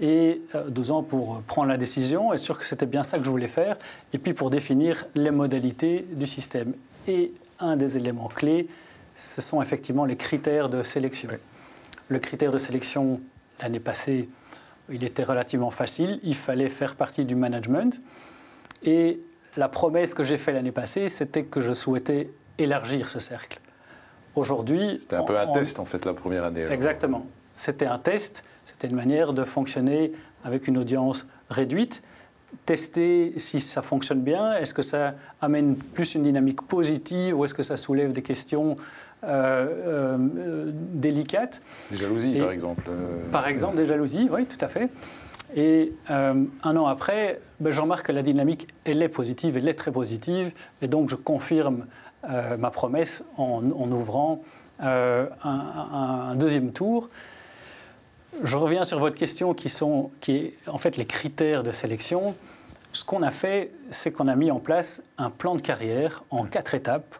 et 0.00 0.40
euh, 0.54 0.68
deux 0.68 0.90
ans 0.90 1.02
pour 1.02 1.42
prendre 1.42 1.68
la 1.68 1.76
décision, 1.76 2.32
être 2.32 2.38
sûr 2.38 2.58
que 2.58 2.64
c'était 2.64 2.86
bien 2.86 3.02
ça 3.02 3.18
que 3.18 3.24
je 3.24 3.30
voulais 3.30 3.48
faire, 3.48 3.76
et 4.12 4.18
puis 4.18 4.32
pour 4.32 4.50
définir 4.50 5.04
les 5.14 5.30
modalités 5.30 6.06
du 6.12 6.26
système. 6.26 6.72
Et 7.06 7.32
un 7.58 7.76
des 7.76 7.96
éléments 7.96 8.28
clés, 8.28 8.68
ce 9.14 9.40
sont 9.40 9.60
effectivement 9.60 10.06
les 10.06 10.16
critères 10.16 10.68
de 10.68 10.82
sélection. 10.82 11.28
Le 12.08 12.18
critère 12.18 12.50
de 12.50 12.58
sélection, 12.58 13.20
l'année 13.60 13.80
passée, 13.80 14.28
il 14.90 15.04
était 15.04 15.22
relativement 15.22 15.70
facile, 15.70 16.18
il 16.22 16.34
fallait 16.34 16.68
faire 16.68 16.96
partie 16.96 17.24
du 17.24 17.34
management. 17.34 18.00
Et 18.82 19.20
la 19.56 19.68
promesse 19.68 20.14
que 20.14 20.24
j'ai 20.24 20.38
faite 20.38 20.54
l'année 20.54 20.72
passée, 20.72 21.08
c'était 21.08 21.44
que 21.44 21.60
je 21.60 21.74
souhaitais 21.74 22.30
élargir 22.58 23.08
ce 23.08 23.20
cercle. 23.20 23.60
Aujourd'hui. 24.34 24.98
C'était 24.98 25.16
un 25.16 25.22
peu 25.22 25.38
un 25.38 25.46
test 25.48 25.78
en 25.78 25.84
fait 25.84 26.04
la 26.04 26.14
première 26.14 26.44
année. 26.44 26.64
Exactement. 26.70 27.26
C'était 27.56 27.86
un 27.86 27.98
test. 27.98 28.42
C'était 28.64 28.88
une 28.88 28.96
manière 28.96 29.32
de 29.32 29.44
fonctionner 29.44 30.12
avec 30.44 30.68
une 30.68 30.78
audience 30.78 31.26
réduite, 31.48 32.02
tester 32.66 33.34
si 33.36 33.60
ça 33.60 33.82
fonctionne 33.82 34.20
bien, 34.20 34.54
est-ce 34.54 34.74
que 34.74 34.82
ça 34.82 35.14
amène 35.40 35.76
plus 35.76 36.14
une 36.14 36.22
dynamique 36.22 36.62
positive 36.62 37.38
ou 37.38 37.44
est-ce 37.44 37.54
que 37.54 37.62
ça 37.62 37.76
soulève 37.76 38.12
des 38.12 38.22
questions 38.22 38.76
euh, 39.22 40.16
euh, 40.16 40.70
délicates? 40.72 41.60
Des 41.90 41.96
jalousies, 41.96 42.38
par 42.38 42.50
exemple. 42.50 42.84
Euh, 42.88 43.30
par 43.30 43.46
exemple, 43.46 43.76
des 43.76 43.86
jalousies, 43.86 44.28
oui, 44.30 44.46
tout 44.46 44.62
à 44.64 44.68
fait. 44.68 44.88
Et 45.56 45.92
un 46.08 46.76
an 46.76 46.86
après, 46.86 47.40
ben, 47.58 47.72
je 47.72 47.80
remarque 47.80 48.06
que 48.06 48.12
la 48.12 48.22
dynamique, 48.22 48.68
elle 48.84 49.02
est 49.02 49.08
positive, 49.08 49.56
elle 49.56 49.68
est 49.68 49.74
très 49.74 49.90
positive, 49.90 50.52
et 50.80 50.86
donc 50.86 51.10
je 51.10 51.16
confirme 51.16 51.86
ma 52.58 52.70
promesse 52.70 53.24
en, 53.36 53.64
ouvrant 53.64 54.42
un, 54.78 56.34
deuxième 56.36 56.70
tour. 56.70 57.08
Je 58.42 58.56
reviens 58.56 58.84
sur 58.84 58.98
votre 58.98 59.16
question 59.16 59.54
qui 59.54 59.68
sont 59.68 60.10
qui 60.20 60.36
est 60.36 60.54
en 60.66 60.78
fait 60.78 60.96
les 60.96 61.04
critères 61.04 61.62
de 61.62 61.72
sélection. 61.72 62.34
Ce 62.92 63.04
qu'on 63.04 63.22
a 63.22 63.30
fait, 63.30 63.72
c'est 63.90 64.12
qu'on 64.12 64.28
a 64.28 64.36
mis 64.36 64.50
en 64.50 64.60
place 64.60 65.02
un 65.18 65.30
plan 65.30 65.54
de 65.54 65.62
carrière 65.62 66.24
en 66.30 66.44
quatre 66.44 66.74
étapes. 66.74 67.16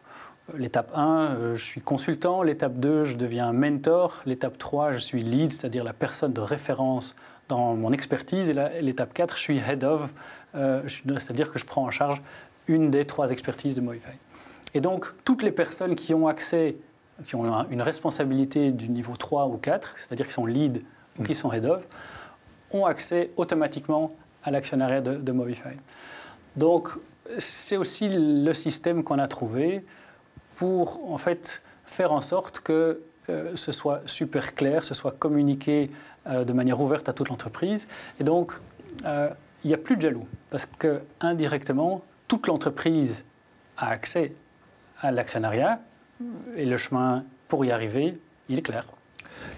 L'étape 0.56 0.90
1, 0.94 1.08
euh, 1.08 1.56
je 1.56 1.64
suis 1.64 1.80
consultant. 1.80 2.42
L'étape 2.42 2.74
2, 2.74 3.04
je 3.04 3.16
deviens 3.16 3.52
mentor. 3.52 4.22
L'étape 4.24 4.56
3, 4.56 4.92
je 4.92 4.98
suis 4.98 5.22
lead, 5.22 5.52
c'est-à-dire 5.52 5.84
la 5.84 5.92
personne 5.92 6.32
de 6.32 6.40
référence 6.40 7.14
dans 7.48 7.74
mon 7.74 7.92
expertise. 7.92 8.50
Et 8.50 8.80
l'étape 8.80 9.12
4, 9.12 9.36
je 9.36 9.42
suis 9.42 9.58
head 9.58 9.84
of, 9.84 10.12
euh, 10.54 10.82
c'est-à-dire 10.88 11.52
que 11.52 11.58
je 11.58 11.66
prends 11.66 11.84
en 11.84 11.90
charge 11.90 12.22
une 12.66 12.90
des 12.90 13.04
trois 13.04 13.30
expertises 13.30 13.74
de 13.74 13.80
Moify. 13.80 14.16
Et 14.74 14.80
donc, 14.80 15.06
toutes 15.24 15.42
les 15.42 15.52
personnes 15.52 15.94
qui 15.94 16.14
ont 16.14 16.28
accès, 16.28 16.76
qui 17.26 17.34
ont 17.36 17.68
une 17.68 17.82
responsabilité 17.82 18.72
du 18.72 18.88
niveau 18.88 19.16
3 19.16 19.48
ou 19.48 19.56
4, 19.56 19.96
c'est-à-dire 19.98 20.26
qui 20.26 20.32
sont 20.32 20.46
lead 20.46 20.82
qui 21.24 21.34
sont 21.34 21.52
head-of, 21.52 21.86
ont 22.72 22.86
accès 22.86 23.30
automatiquement 23.36 24.16
à 24.42 24.50
l'actionnariat 24.50 25.00
de, 25.00 25.14
de 25.14 25.32
Movify. 25.32 25.76
Donc, 26.56 26.90
c'est 27.38 27.76
aussi 27.76 28.08
le 28.10 28.52
système 28.54 29.04
qu'on 29.04 29.18
a 29.18 29.28
trouvé 29.28 29.84
pour 30.56 31.10
en 31.12 31.18
fait 31.18 31.62
faire 31.84 32.12
en 32.12 32.20
sorte 32.20 32.60
que 32.60 33.02
euh, 33.28 33.52
ce 33.54 33.72
soit 33.72 34.02
super 34.06 34.54
clair, 34.54 34.84
ce 34.84 34.94
soit 34.94 35.12
communiqué 35.12 35.90
euh, 36.26 36.44
de 36.44 36.52
manière 36.52 36.80
ouverte 36.80 37.08
à 37.08 37.12
toute 37.12 37.28
l'entreprise. 37.28 37.86
Et 38.18 38.24
donc, 38.24 38.52
euh, 39.04 39.30
il 39.64 39.68
n'y 39.68 39.74
a 39.74 39.78
plus 39.78 39.96
de 39.96 40.02
jaloux 40.02 40.26
parce 40.50 40.66
que 40.66 41.00
indirectement, 41.20 42.02
toute 42.28 42.46
l'entreprise 42.46 43.24
a 43.76 43.88
accès 43.88 44.32
à 45.00 45.10
l'actionnariat 45.10 45.80
et 46.56 46.66
le 46.66 46.76
chemin 46.76 47.24
pour 47.48 47.64
y 47.64 47.70
arriver, 47.70 48.18
il 48.48 48.58
est 48.58 48.62
clair. 48.62 48.86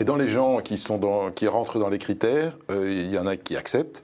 Et 0.01 0.05
dans 0.05 0.17
les 0.17 0.29
gens 0.29 0.59
qui, 0.59 0.79
sont 0.79 0.99
dans, 0.99 1.31
qui 1.31 1.47
rentrent 1.47 1.79
dans 1.79 1.89
les 1.89 1.99
critères, 1.99 2.57
euh, 2.71 2.91
il 2.91 3.11
y 3.11 3.19
en 3.19 3.27
a 3.27 3.37
qui 3.37 3.57
acceptent, 3.57 4.03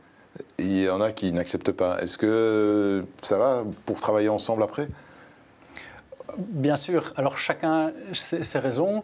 et 0.58 0.64
il 0.64 0.82
y 0.82 0.90
en 0.90 1.00
a 1.00 1.12
qui 1.12 1.32
n'acceptent 1.32 1.72
pas. 1.72 2.00
Est-ce 2.00 2.18
que 2.18 3.04
ça 3.22 3.38
va 3.38 3.64
pour 3.86 3.98
travailler 3.98 4.28
ensemble 4.28 4.62
après? 4.62 4.88
Bien 6.38 6.76
sûr. 6.76 7.12
Alors 7.16 7.38
chacun 7.38 7.92
ses, 8.12 8.58
raisons. 8.58 9.02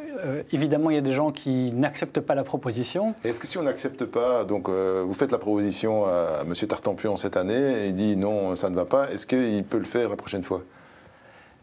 Euh, 0.00 0.42
évidemment, 0.52 0.90
il 0.90 0.94
y 0.94 0.98
a 0.98 1.02
des 1.02 1.12
gens 1.12 1.32
qui 1.32 1.72
n'acceptent 1.72 2.20
pas 2.20 2.36
la 2.36 2.44
proposition. 2.44 3.14
Est-ce 3.24 3.40
que 3.40 3.48
si 3.48 3.58
on 3.58 3.64
n'accepte 3.64 4.04
pas, 4.04 4.44
donc 4.44 4.68
euh, 4.68 5.02
vous 5.04 5.14
faites 5.14 5.32
la 5.32 5.38
proposition 5.38 6.04
à, 6.04 6.42
M. 6.42 6.54
Tartampion 6.54 7.16
cette 7.16 7.36
année, 7.36 7.84
et 7.84 7.86
il 7.88 7.94
dit 7.94 8.16
non, 8.16 8.54
ça 8.54 8.70
ne 8.70 8.76
va 8.76 8.84
pas, 8.84 9.10
est-ce 9.10 9.26
qu'il 9.26 9.64
peut 9.64 9.78
le 9.78 9.84
faire 9.84 10.08
la 10.08 10.16
prochaine 10.16 10.44
fois? 10.44 10.62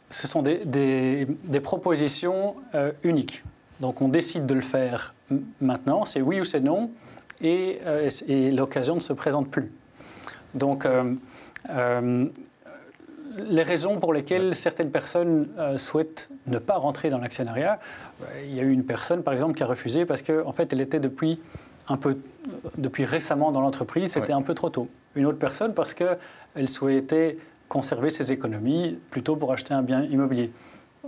Ce 0.09 0.27
sont 0.27 0.41
des, 0.41 0.65
des, 0.65 1.59
propositions 1.62 2.55
uniques. 3.03 3.43
Donc 3.79 4.01
on 4.01 4.08
décide 4.08 4.46
de 4.46 4.53
le 4.53 4.62
faire 4.62 5.13
maintenant, 5.62 6.05
c'est 6.05 6.22
oui 6.22 6.39
ou 6.39 6.46
c'est 6.46 6.62
non, 6.62 6.91
et, 7.41 7.79
euh, 7.86 8.10
l'occasion 8.51 8.96
ne 8.96 9.01
se 9.01 9.13
présente 9.13 9.50
plus. 9.50 9.72
Donc 10.53 10.86
euh, 10.86 11.13
euh, 11.72 12.25
les 13.38 13.63
raisons 13.63 14.00
pour 14.00 14.13
lesquelles 14.13 14.55
certaines 14.55 14.91
personnes 14.91 15.50
souhaitent 15.75 16.29
ne 16.48 16.58
pas 16.58 16.77
rentrer 16.77 17.10
dans 17.10 17.17
l'actionnariat, 17.17 17.79
il 18.46 18.53
y 18.53 18.60
a 18.62 18.63
eu 18.63 18.72
une 18.72 18.86
personne 18.86 19.24
par 19.24 19.34
exemple 19.34 19.55
qui 19.55 19.63
a 19.63 19.65
refusé 19.65 20.05
parce 20.05 20.22
qu'en 20.22 20.48
en 20.48 20.53
fait 20.53 20.72
elle 20.72 20.79
était 20.79 21.01
depuis 21.01 21.41
un 21.89 21.98
peu 21.98 22.17
depuis 22.77 23.03
récemment 23.03 23.51
dans 23.51 23.60
l'entreprise, 23.60 24.13
c'était 24.13 24.32
un 24.32 24.41
peu 24.41 24.53
trop 24.53 24.70
tôt. 24.70 24.88
Une 25.15 25.25
autre 25.25 25.38
personne 25.38 25.74
parce 25.74 25.94
qu'elle 25.94 26.70
souhaitait 26.70 27.38
conserver 27.67 28.10
ses 28.10 28.32
économies 28.32 28.98
plutôt 29.12 29.36
pour 29.36 29.51
acheter 29.51 29.74
un 29.74 29.82
bien 29.82 30.03
immobilier. 30.03 30.51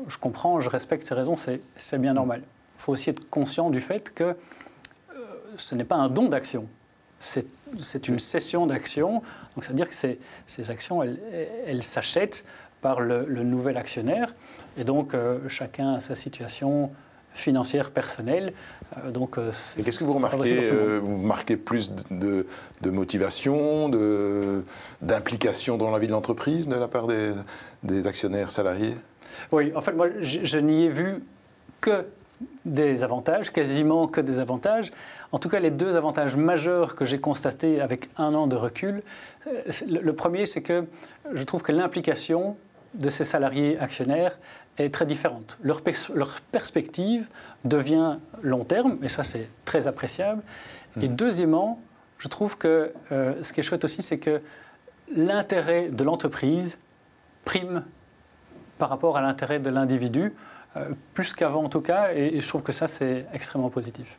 Je 0.09 0.17
comprends, 0.17 0.59
je 0.59 0.69
respecte 0.69 1.07
ces 1.07 1.13
raisons, 1.13 1.35
c'est 1.37 1.97
bien 1.97 2.13
normal 2.13 2.41
il 2.77 2.81
faut 2.81 2.91
aussi 2.91 3.09
être 3.09 3.29
conscient 3.29 3.69
du 3.69 3.81
fait 3.81 4.13
que 4.13 4.23
euh, 4.23 4.35
ce 5.57 5.75
n'est 5.75 5.83
pas 5.83 5.95
un 5.95 6.09
don 6.09 6.27
d'action, 6.27 6.67
c'est 7.19 8.07
une 8.07 8.19
cession 8.19 8.67
d'action. 8.67 9.23
Donc, 9.55 9.63
c'est-à-dire 9.63 9.89
que 9.89 9.95
ces, 9.95 10.19
ces, 10.45 10.69
actions, 10.69 11.01
elles, 11.03 11.83
s'achètent 11.83 12.45
par 12.81 13.01
le, 13.01 13.25
nouvel 13.43 13.77
actionnaire. 13.77 14.35
Et 14.77 14.83
donc, 14.83 15.13
euh, 15.13 15.39
chacun 15.49 15.95
a 15.95 15.99
sa 15.99 16.13
situation 16.13 16.91
financière 17.33 17.89
personnelle. 17.89 18.53
Euh, 18.97 19.09
donc, 19.09 19.35
qu'est-ce 19.35 19.97
que 19.97 20.03
vous 20.03 20.13
remarquez 20.13 20.69
Vous 20.99 21.21
remarquez 21.21 21.57
plus 21.57 21.91
de, 22.11 22.45
de 22.81 22.89
motivation, 22.91 23.89
d'implication 25.01 25.77
dans 25.77 25.89
la 25.89 25.97
vie 25.97 26.07
de 26.07 26.11
l'entreprise 26.11 26.67
de 26.67 26.75
la 26.75 26.87
part 26.87 27.07
des, 27.07 27.31
des, 27.81 28.05
actionnaires 28.05 28.51
salariés? 28.51 28.95
Oui, 29.51 29.71
en 29.75 29.81
fait, 29.81 29.93
moi, 29.93 30.09
je, 30.21 30.41
je 30.43 30.59
n'y 30.59 30.85
ai 30.85 30.89
vu 30.89 31.23
que 31.81 32.05
des 32.65 33.03
avantages, 33.03 33.51
quasiment 33.51 34.07
que 34.07 34.21
des 34.21 34.39
avantages. 34.39 34.91
En 35.31 35.39
tout 35.39 35.49
cas, 35.49 35.59
les 35.59 35.71
deux 35.71 35.95
avantages 35.95 36.35
majeurs 36.35 36.95
que 36.95 37.05
j'ai 37.05 37.19
constatés 37.19 37.81
avec 37.81 38.09
un 38.17 38.33
an 38.33 38.47
de 38.47 38.55
recul, 38.55 39.01
euh, 39.47 39.61
le 39.87 40.13
premier, 40.13 40.45
c'est 40.45 40.61
que 40.61 40.85
je 41.33 41.43
trouve 41.43 41.63
que 41.63 41.71
l'implication 41.71 42.57
de 42.93 43.09
ces 43.09 43.23
salariés 43.23 43.77
actionnaires 43.79 44.37
est 44.77 44.93
très 44.93 45.05
différente. 45.05 45.57
Leur, 45.63 45.81
perspective 46.51 47.27
devient 47.65 48.17
long 48.41 48.63
terme, 48.63 48.97
et 49.01 49.09
ça 49.09 49.23
c'est 49.23 49.49
très 49.65 49.87
appréciable. 49.87 50.43
Mmh. 50.95 51.03
Et 51.03 51.07
deuxièmement, 51.07 51.79
je 52.17 52.27
trouve 52.27 52.57
que 52.57 52.93
euh, 53.11 53.33
ce 53.43 53.53
qui 53.53 53.59
est 53.59 53.63
chouette 53.63 53.83
aussi, 53.83 54.01
c'est 54.01 54.19
que 54.19 54.41
l'intérêt 55.15 55.89
de 55.89 56.03
l'entreprise 56.03 56.77
prime 57.45 57.83
par 58.77 58.89
rapport 58.89 59.17
à 59.17 59.21
l'intérêt 59.21 59.59
de 59.59 59.69
l'individu. 59.69 60.33
Euh, 60.77 60.89
plus 61.13 61.33
qu'avant 61.33 61.63
en 61.63 61.69
tout 61.69 61.81
cas, 61.81 62.13
et, 62.13 62.39
je 62.39 62.47
trouve 62.47 62.63
que 62.63 62.71
ça 62.71 62.87
c'est 62.87 63.25
extrêmement 63.33 63.69
positif. 63.69 64.17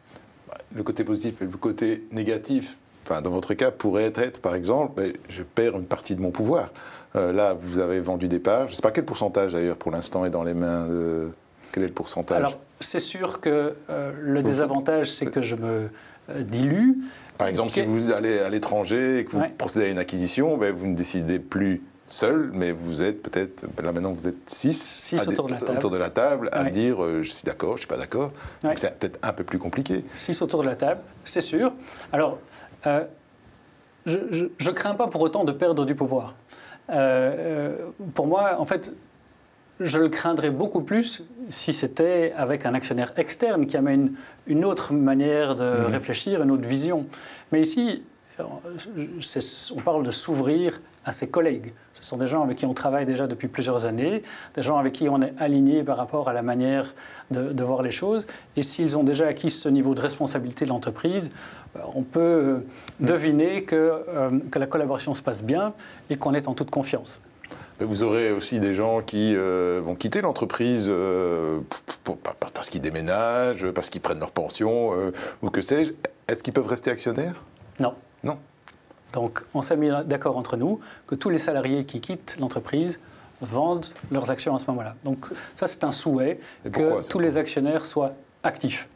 Le 0.74 0.82
côté 0.82 1.04
positif 1.04 1.40
et 1.40 1.44
le 1.44 1.50
côté 1.50 2.04
négatif, 2.12 2.78
enfin, 3.04 3.22
dans 3.22 3.30
votre 3.30 3.54
cas, 3.54 3.70
pourrait 3.70 4.12
être, 4.14 4.40
par 4.40 4.54
exemple, 4.54 4.92
ben, 4.96 5.12
je 5.28 5.42
perds 5.42 5.76
une 5.76 5.84
partie 5.84 6.14
de 6.14 6.20
mon 6.20 6.30
pouvoir. 6.30 6.70
Euh, 7.16 7.32
là, 7.32 7.54
vous 7.54 7.78
avez 7.78 8.00
vendu 8.00 8.28
des 8.28 8.38
parts. 8.38 8.66
Je 8.66 8.72
ne 8.72 8.76
sais 8.76 8.82
pas 8.82 8.90
quel 8.90 9.04
pourcentage 9.04 9.52
d'ailleurs 9.52 9.76
pour 9.76 9.92
l'instant 9.92 10.24
est 10.24 10.30
dans 10.30 10.42
les 10.42 10.54
mains 10.54 10.86
de. 10.86 11.30
Quel 11.72 11.82
est 11.82 11.88
le 11.88 11.92
pourcentage 11.92 12.38
Alors, 12.38 12.58
c'est 12.80 13.00
sûr 13.00 13.40
que 13.40 13.74
euh, 13.90 14.12
le 14.18 14.42
désavantage, 14.42 15.10
c'est 15.10 15.26
que 15.26 15.42
je 15.42 15.54
me 15.54 15.90
dilue. 16.40 16.92
Par 17.36 17.46
exemple, 17.46 17.70
si 17.70 17.82
vous 17.82 18.10
allez 18.10 18.38
à 18.38 18.48
l'étranger 18.48 19.20
et 19.20 19.24
que 19.24 19.32
vous 19.32 19.42
procédez 19.56 19.86
à 19.86 19.88
une 19.90 19.98
acquisition, 19.98 20.56
ben, 20.56 20.74
vous 20.74 20.86
ne 20.86 20.94
décidez 20.94 21.38
plus 21.38 21.82
seul, 22.08 22.50
mais 22.52 22.72
vous 22.72 23.02
êtes 23.02 23.22
peut-être, 23.22 23.66
là 23.82 23.92
maintenant 23.92 24.12
vous 24.12 24.26
êtes 24.26 24.48
six, 24.48 24.78
six 24.78 25.28
autour, 25.28 25.46
de 25.46 25.52
la 25.52 25.58
table. 25.58 25.72
autour 25.72 25.90
de 25.90 25.96
la 25.96 26.10
table 26.10 26.48
à 26.52 26.64
dire 26.64 27.02
euh, 27.02 27.22
je 27.22 27.30
suis 27.30 27.44
d'accord, 27.44 27.70
je 27.70 27.74
ne 27.74 27.78
suis 27.80 27.86
pas 27.86 27.96
d'accord. 27.96 28.32
Donc 28.62 28.78
c'est 28.78 28.98
peut-être 28.98 29.18
un 29.22 29.32
peu 29.32 29.44
plus 29.44 29.58
compliqué. 29.58 30.04
Six 30.16 30.40
autour 30.42 30.62
de 30.62 30.68
la 30.68 30.76
table, 30.76 31.00
c'est 31.24 31.40
sûr. 31.40 31.72
Alors, 32.12 32.38
euh, 32.86 33.04
je 34.06 34.18
ne 34.44 34.70
crains 34.70 34.94
pas 34.94 35.08
pour 35.08 35.20
autant 35.20 35.44
de 35.44 35.52
perdre 35.52 35.84
du 35.84 35.94
pouvoir. 35.94 36.34
pour 36.86 38.26
moi, 38.26 38.56
en 38.58 38.64
fait, 38.64 38.92
je 39.80 39.98
le 39.98 40.08
craindrais 40.08 40.50
beaucoup 40.50 40.80
plus 40.80 41.24
si 41.48 41.72
c'était 41.72 42.32
avec 42.36 42.66
un 42.66 42.74
actionnaire 42.74 43.12
externe 43.16 43.66
qui 43.66 43.76
amène 43.76 44.14
une 44.46 44.64
autre 44.64 44.92
manière 44.92 45.54
de 45.54 45.64
mhm. 45.64 45.86
réfléchir, 45.86 46.42
une 46.42 46.50
autre 46.50 46.66
vision. 46.66 47.06
Mais 47.52 47.60
ici, 47.60 48.02
on 48.46 49.80
parle 49.80 50.02
de 50.02 50.10
s'ouvrir 50.10 50.80
à 51.04 51.12
ses 51.12 51.28
collègues. 51.28 51.72
Ce 51.94 52.04
sont 52.04 52.18
des 52.18 52.26
gens 52.26 52.42
avec 52.42 52.58
qui 52.58 52.66
on 52.66 52.74
travaille 52.74 53.06
déjà 53.06 53.26
depuis 53.26 53.48
plusieurs 53.48 53.86
années, 53.86 54.22
des 54.54 54.62
gens 54.62 54.76
avec 54.76 54.92
qui 54.92 55.08
on 55.08 55.22
est 55.22 55.32
aligné 55.38 55.82
par 55.82 55.96
rapport 55.96 56.28
à 56.28 56.32
la 56.32 56.42
manière 56.42 56.94
de, 57.30 57.64
voir 57.64 57.82
les 57.82 57.90
choses. 57.90 58.26
Et 58.56 58.62
s'ils 58.62 58.96
ont 58.96 59.04
déjà 59.04 59.26
acquis 59.26 59.50
ce 59.50 59.68
niveau 59.68 59.94
de 59.94 60.00
responsabilité 60.00 60.64
de 60.64 60.70
l'entreprise, 60.70 61.30
euh, 61.76 61.80
on 61.94 62.02
peut 62.02 62.20
euh, 62.20 62.58
deviner 63.00 63.64
que, 63.64 64.02
euh, 64.08 64.30
que 64.50 64.58
la 64.58 64.66
collaboration 64.66 65.14
se 65.14 65.22
passe 65.22 65.42
bien 65.42 65.72
et 66.10 66.16
qu'on 66.16 66.34
est 66.34 66.46
en 66.46 66.54
toute 66.54 66.70
confiance. 66.70 67.20
Vous 67.80 68.02
aurez 68.02 68.32
aussi 68.32 68.60
des 68.60 68.74
gens 68.74 69.02
qui 69.02 69.36
vont 69.36 69.94
quitter 69.94 70.20
l'entreprise 70.20 70.92
parce 72.52 72.70
qu'ils 72.70 72.80
déménagent, 72.80 73.70
parce 73.70 73.88
qu'ils 73.88 74.00
prennent 74.00 74.18
leur 74.18 74.32
pension, 74.32 74.90
ou 75.42 75.50
que 75.50 75.62
sais-je. 75.62 75.92
Est-ce 76.26 76.42
qu'ils 76.42 76.52
peuvent 76.52 76.66
rester 76.66 76.90
actionnaires? 76.90 77.44
Non. 77.78 77.94
Non. 78.24 78.38
Donc, 79.12 79.44
on 79.54 79.62
s'est 79.62 79.76
mis 79.76 79.90
d'accord 80.04 80.36
entre 80.36 80.56
nous 80.56 80.80
que 81.06 81.14
tous 81.14 81.30
les 81.30 81.38
salariés 81.38 81.84
qui 81.84 82.00
quittent 82.00 82.36
l'entreprise 82.38 83.00
vendent 83.40 83.86
leurs 84.10 84.30
actions 84.30 84.54
à 84.54 84.58
ce 84.58 84.66
moment-là. 84.68 84.96
Donc, 85.04 85.26
ça, 85.54 85.66
c'est 85.66 85.84
un 85.84 85.92
souhait 85.92 86.40
que 86.70 87.06
tous 87.08 87.18
les 87.18 87.36
actionnaires 87.36 87.86
soient 87.86 88.12
actifs. 88.42 88.88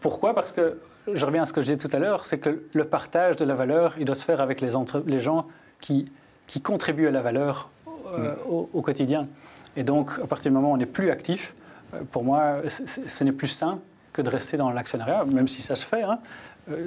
Pourquoi? 0.00 0.34
Parce 0.34 0.52
que, 0.52 0.78
je 1.12 1.24
reviens 1.26 1.42
à 1.42 1.46
ce 1.46 1.52
que 1.52 1.60
je 1.60 1.72
disais 1.72 1.88
tout 1.88 1.94
à 1.94 1.98
l'heure, 1.98 2.26
c'est 2.26 2.38
que 2.38 2.64
le 2.72 2.84
partage 2.84 3.36
de 3.36 3.44
la 3.44 3.54
valeur, 3.54 3.94
il 3.98 4.04
doit 4.04 4.14
se 4.14 4.24
faire 4.24 4.40
avec 4.40 4.60
les, 4.60 4.70
les 5.06 5.18
gens 5.18 5.46
qui, 5.80 6.10
qui 6.46 6.60
contribuent 6.60 7.08
à 7.08 7.10
la 7.10 7.20
valeur 7.20 7.70
euh, 8.18 8.34
au, 8.48 8.82
quotidien. 8.82 9.28
Et 9.76 9.84
donc, 9.84 10.10
à 10.22 10.26
partir 10.26 10.50
du 10.50 10.56
moment 10.56 10.72
où 10.72 10.74
on 10.74 10.78
n'est 10.78 10.86
plus 10.86 11.10
actif, 11.10 11.54
euh, 11.94 12.00
pour 12.10 12.24
moi, 12.24 12.56
ce 12.66 13.24
n'est 13.24 13.32
plus 13.32 13.48
sain 13.48 13.78
que 14.12 14.22
de 14.22 14.28
rester 14.28 14.56
dans 14.56 14.70
l'actionnariat, 14.70 15.24
même 15.24 15.46
si 15.46 15.62
ça 15.62 15.76
se 15.76 15.86
fait. 15.86 16.02
Hein, 16.02 16.18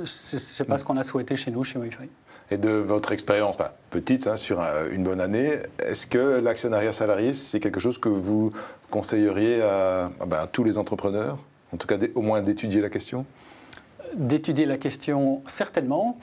c'est 0.05 0.65
pas 0.65 0.77
ce 0.77 0.85
qu'on 0.85 0.97
a 0.97 1.03
souhaité 1.03 1.35
chez 1.35 1.51
nous, 1.51 1.63
chez 1.63 1.79
Wi-Fi. 1.79 2.09
Et 2.51 2.57
de 2.57 2.69
votre 2.69 3.11
expérience, 3.11 3.55
enfin, 3.55 3.71
petite, 3.89 4.27
hein, 4.27 4.37
sur 4.37 4.61
une 4.91 5.03
bonne 5.03 5.21
année, 5.21 5.57
est-ce 5.79 6.05
que 6.07 6.39
l'actionnariat 6.39 6.93
salarié, 6.93 7.33
c'est 7.33 7.59
quelque 7.59 7.79
chose 7.79 7.97
que 7.97 8.09
vous 8.09 8.51
conseilleriez 8.89 9.61
à, 9.61 10.11
ben, 10.27 10.47
tous 10.51 10.63
les 10.63 10.77
entrepreneurs? 10.77 11.39
En 11.73 11.77
tout 11.77 11.87
cas, 11.87 11.97
au 12.15 12.21
moins 12.21 12.41
d'étudier 12.41 12.81
la 12.81 12.89
question? 12.89 13.25
D'étudier 14.15 14.65
la 14.65 14.77
question, 14.77 15.41
certainement. 15.47 16.19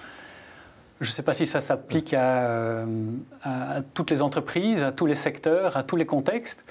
Je 1.00 1.08
ne 1.08 1.12
sais 1.12 1.22
pas 1.22 1.34
si 1.34 1.46
ça 1.46 1.60
s'applique 1.60 2.12
à, 2.12 2.44
euh, 2.44 2.84
à, 3.42 3.80
toutes 3.94 4.10
les 4.10 4.20
entreprises, 4.20 4.82
à 4.82 4.92
tous 4.92 5.06
les 5.06 5.14
secteurs, 5.14 5.76
à 5.76 5.82
tous 5.82 5.96
les 5.96 6.06
contextes. 6.06 6.64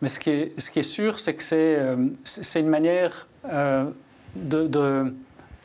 Mais 0.00 0.08
ce 0.08 0.18
qui 0.18 0.30
est, 0.30 0.60
ce 0.60 0.70
qui 0.70 0.80
est 0.80 0.82
sûr, 0.82 1.18
c'est 1.18 1.34
que 1.34 1.42
c'est 1.42 1.76
euh, 1.78 1.96
une 2.56 2.68
manière 2.68 3.28
de, 3.44 4.66
de 4.66 5.14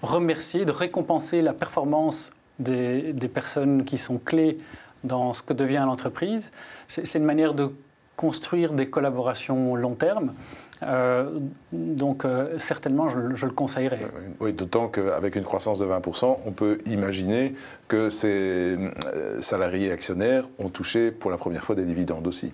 remercier, 0.01 0.65
de 0.65 0.71
récompenser 0.71 1.41
la 1.41 1.53
performance 1.53 2.31
des, 2.59 3.13
personnes 3.33 3.85
qui 3.85 3.97
sont 3.97 4.17
clés 4.17 4.57
dans 5.03 5.33
ce 5.33 5.41
que 5.41 5.53
devient 5.53 5.83
l'entreprise. 5.85 6.51
C'est 6.87 7.15
une 7.15 7.23
manière 7.23 7.53
de 7.53 7.71
construire 8.15 8.73
des 8.73 8.89
collaborations 8.89 9.75
long 9.75 9.95
terme. 9.95 10.33
Euh, 10.81 11.39
donc 11.71 12.23
euh, 12.23 12.57
certainement, 12.57 13.09
je, 13.09 13.45
le 13.45 13.51
conseillerais. 13.51 13.99
Oui, 14.39 14.53
d'autant 14.53 14.87
qu'avec 14.87 15.35
une 15.35 15.43
croissance 15.43 15.79
de 15.79 15.85
20%, 15.85 16.37
on 16.45 16.51
peut 16.51 16.77
imaginer 16.85 17.53
que 17.87 18.09
ces 18.09 18.77
euh, 18.77 19.41
salariés 19.41 19.91
actionnaires 19.91 20.45
ont 20.57 20.69
touché 20.69 21.11
pour 21.11 21.31
la 21.31 21.37
première 21.37 21.63
fois 21.63 21.75
des 21.75 21.85
dividendes 21.85 22.27
aussi. 22.27 22.53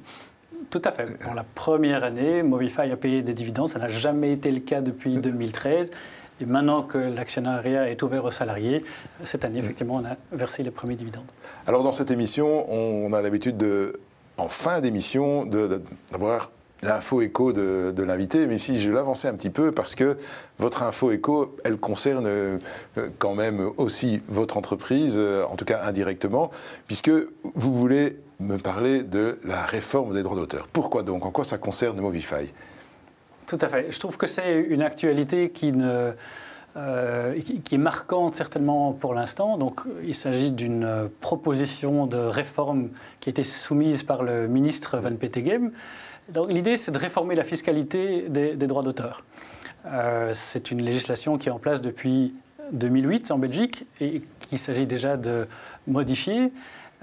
Tout 0.70 0.82
à 0.84 0.92
fait. 0.92 1.18
Pour 1.20 1.36
la 1.36 1.44
première 1.44 2.04
année, 2.04 2.42
Movify 2.42 2.92
a 2.92 2.98
payé 2.98 3.22
des 3.22 3.34
dividendes. 3.34 3.70
Ça 3.70 3.80
n'a 3.80 3.90
jamais 3.90 4.34
été 4.34 4.52
le 4.52 4.60
cas 4.60 4.82
depuis 4.82 5.16
2013. 5.18 5.92
Et 6.42 6.46
maintenant 6.46 6.84
que 6.84 6.98
l'actionnariat 6.98 7.90
est 7.90 8.02
ouvert 8.04 8.26
aux 8.26 8.32
salariés, 8.32 8.84
cette 9.24 9.46
année, 9.46 9.60
effectivement, 9.60 9.96
on 9.96 10.06
a 10.06 10.18
versé 10.32 10.64
les 10.64 10.72
premiers 10.72 10.96
dividendes. 10.96 11.24
Alors, 11.66 11.84
dans 11.84 11.94
cette 11.94 12.12
émission, 12.12 12.70
on 12.72 13.14
a 13.14 13.22
l'habitude, 13.22 13.58
de, 13.58 14.00
en 14.38 14.50
fin 14.50 14.82
d'émission, 14.82 15.46
d'avoir 15.46 16.52
l'info 16.86 17.22
écho 17.22 17.52
de, 17.52 18.04
l'invité, 18.04 18.48
mais 18.48 18.56
ici 18.56 18.80
je 18.80 18.92
l'avançais 18.92 19.28
un 19.28 19.34
petit 19.34 19.50
peu 19.50 19.72
parce 19.72 19.96
que 19.96 20.18
votre 20.60 20.84
info 20.84 21.12
écho, 21.12 21.56
elle 21.64 21.78
concerne 21.78 22.28
euh, 22.28 22.58
quand 23.18 23.36
même 23.36 23.72
aussi 23.78 24.22
votre 24.28 24.58
entreprise, 24.58 25.16
euh, 25.18 25.44
en 25.46 25.56
tout 25.56 25.66
cas 25.66 25.84
indirectement, 25.84 26.52
puisque 26.88 27.10
vous 27.10 27.74
voulez 27.74 28.18
me 28.40 28.58
parler 28.58 29.04
de 29.04 29.40
la 29.44 29.64
réforme 29.64 30.14
des 30.14 30.24
droits 30.24 30.36
d'auteur. 30.36 30.68
Pourquoi 30.72 31.04
donc? 31.04 31.26
En 31.26 31.32
quoi 31.32 31.44
ça 31.44 31.58
concerne 31.58 32.00
Movify? 32.00 32.52
Tout 33.48 33.58
à 33.62 33.68
fait. 33.68 33.92
Je 33.92 34.00
trouve 34.00 34.18
que 34.18 34.28
c'est 34.28 34.60
une 34.62 34.82
actualité 34.82 35.52
euh, 36.78 37.34
qui, 37.64 37.76
est 37.76 37.78
marquante 37.78 38.36
certainement 38.36 38.94
pour 38.94 39.14
l'instant. 39.14 39.58
Donc, 39.58 39.82
il 40.04 40.16
s'agit 40.16 40.52
d'une 40.52 41.10
proposition 41.22 42.08
de 42.08 42.18
réforme 42.18 42.90
qui 43.20 43.30
a 43.30 43.32
été 43.32 43.44
soumise 43.44 44.04
par 44.04 44.24
le 44.24 44.48
ministre 44.48 44.98
Van 44.98 45.16
Petegem. 45.16 45.72
Donc, 46.30 46.52
l'idée, 46.52 46.76
c'est 46.76 46.92
de 46.92 46.98
réformer 46.98 47.36
la 47.36 47.44
fiscalité 47.44 48.26
des, 48.30 48.56
droits 48.56 48.84
d'auteur. 48.84 49.24
Euh, 49.86 50.32
c'est 50.34 50.72
une 50.72 50.82
législation 50.82 51.38
qui 51.38 51.50
est 51.50 51.52
en 51.52 51.60
place 51.60 51.82
depuis 51.82 52.34
2008 52.72 53.30
en 53.30 53.38
Belgique 53.38 53.86
et 54.02 54.24
qu'il 54.40 54.58
s'agit 54.58 54.88
déjà 54.88 55.18
de 55.18 55.48
modifier. 55.86 56.52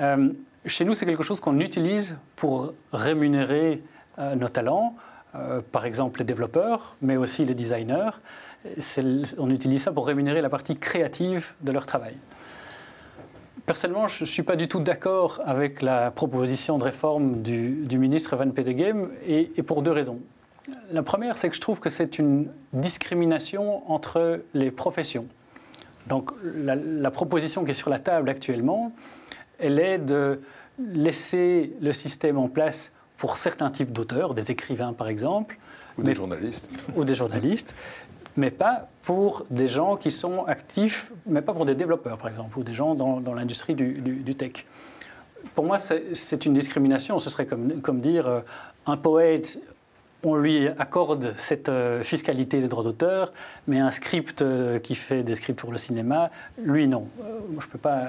Euh, 0.01 0.31
chez 0.67 0.85
nous, 0.85 0.95
c'est 0.95 1.07
quelque 1.07 1.23
chose 1.23 1.41
qu'on 1.41 1.61
utilise 1.61 2.17
pour 2.35 2.75
rémunérer 2.93 3.83
nos 4.37 4.49
talents, 4.49 4.95
euh, 5.35 5.61
par 5.73 5.87
exemple 5.87 6.21
les 6.21 6.25
développeurs, 6.25 6.97
mais 7.01 7.17
aussi 7.17 7.45
les 7.45 7.55
designers. 7.55 8.11
On 9.39 9.51
utilise 9.51 9.83
ça 9.83 9.93
pour 9.93 10.07
rémunérer 10.07 10.41
la 10.41 10.51
partie 10.51 10.77
créative 10.77 11.55
de 11.63 11.73
leur 11.73 11.87
travail. 11.87 12.17
Personnellement, 13.65 14.09
je 14.09 14.25
ne 14.25 14.29
suis 14.29 14.43
pas 14.43 14.57
du 14.57 14.69
tout 14.69 14.81
d'accord 14.81 15.41
avec 15.45 15.83
la 15.83 16.11
proposition 16.11 16.79
de 16.79 16.85
réforme 16.85 17.43
du, 17.43 17.99
ministre 17.99 18.37
Van 18.37 18.51
Petegem, 18.51 19.09
et, 19.27 19.47
pour 19.63 19.83
deux 19.83 19.93
raisons. 19.93 20.19
La 20.91 21.03
première, 21.03 21.37
c'est 21.37 21.49
que 21.49 21.55
je 21.55 21.61
trouve 21.61 21.81
que 21.81 21.89
c'est 21.89 22.19
une 22.19 22.49
discrimination 22.73 23.91
entre 23.91 24.41
les 24.53 24.71
professions. 24.71 25.27
Donc 26.09 26.33
la, 26.43 27.11
proposition 27.11 27.65
qui 27.65 27.71
est 27.71 27.75
sur 27.75 27.89
la 27.89 28.01
table 28.01 28.29
actuellement, 28.29 28.93
elle 29.59 29.79
est 29.79 29.99
de 29.99 30.41
laisser 30.79 31.73
le 31.81 31.93
système 31.93 32.39
en 32.39 32.49
place 32.49 32.93
pour 33.23 33.37
certains 33.37 33.71
types 33.71 33.93
d'auteurs, 33.93 34.35
des 34.35 34.51
écrivains 34.51 34.93
par 34.95 35.07
exemple. 35.07 35.57
Ou 35.97 36.03
des 36.03 36.13
journalistes. 36.13 36.69
Ou 36.97 37.05
des 37.05 37.15
journalistes, 37.15 37.77
mais 38.37 38.51
pas 38.51 38.89
pour 39.03 39.47
des 39.49 39.69
gens 39.69 39.97
qui 39.97 40.11
sont 40.11 40.45
actifs, 40.47 41.13
mais 41.25 41.41
pas 41.41 41.53
pour 41.53 41.65
des 41.65 41.77
développeurs 41.77 42.19
par 42.19 42.29
exemple, 42.29 42.59
ou 42.59 42.65
des 42.65 42.73
gens 42.73 42.97
dans, 42.97 43.21
dans 43.21 43.33
l'industrie 43.33 43.77
du, 43.77 43.93
du, 44.01 44.35
tech. 44.35 44.67
Pour 45.55 45.65
moi, 45.65 45.79
c'est 45.79 46.47
une 46.47 46.55
discrimination. 46.55 47.21
Ce 47.21 47.31
serait 47.31 47.47
comme, 47.47 47.81
comme 47.81 48.01
dire 48.01 48.27
euh, 48.27 48.41
un 48.87 48.97
poète 48.97 49.61
on 50.25 50.37
lui 50.37 50.69
accorde 50.79 51.33
cette 51.37 51.69
euh, 51.69 52.03
fiscalité 52.03 52.61
des 52.61 52.69
droits 52.69 52.85
d'auteur, 52.85 53.33
mais 53.67 53.81
un 53.81 53.91
script 53.91 54.43
euh, 54.43 54.79
qui 54.79 54.95
fait 54.95 55.23
des 55.23 55.35
scripts 55.35 55.59
pour 55.59 55.73
le 55.73 55.79
cinéma, 55.79 56.31
lui 56.59 56.87
non. 56.87 57.09
Euh, 57.23 57.41
je 57.59 57.67
peux 57.67 57.79
pas, 57.79 58.03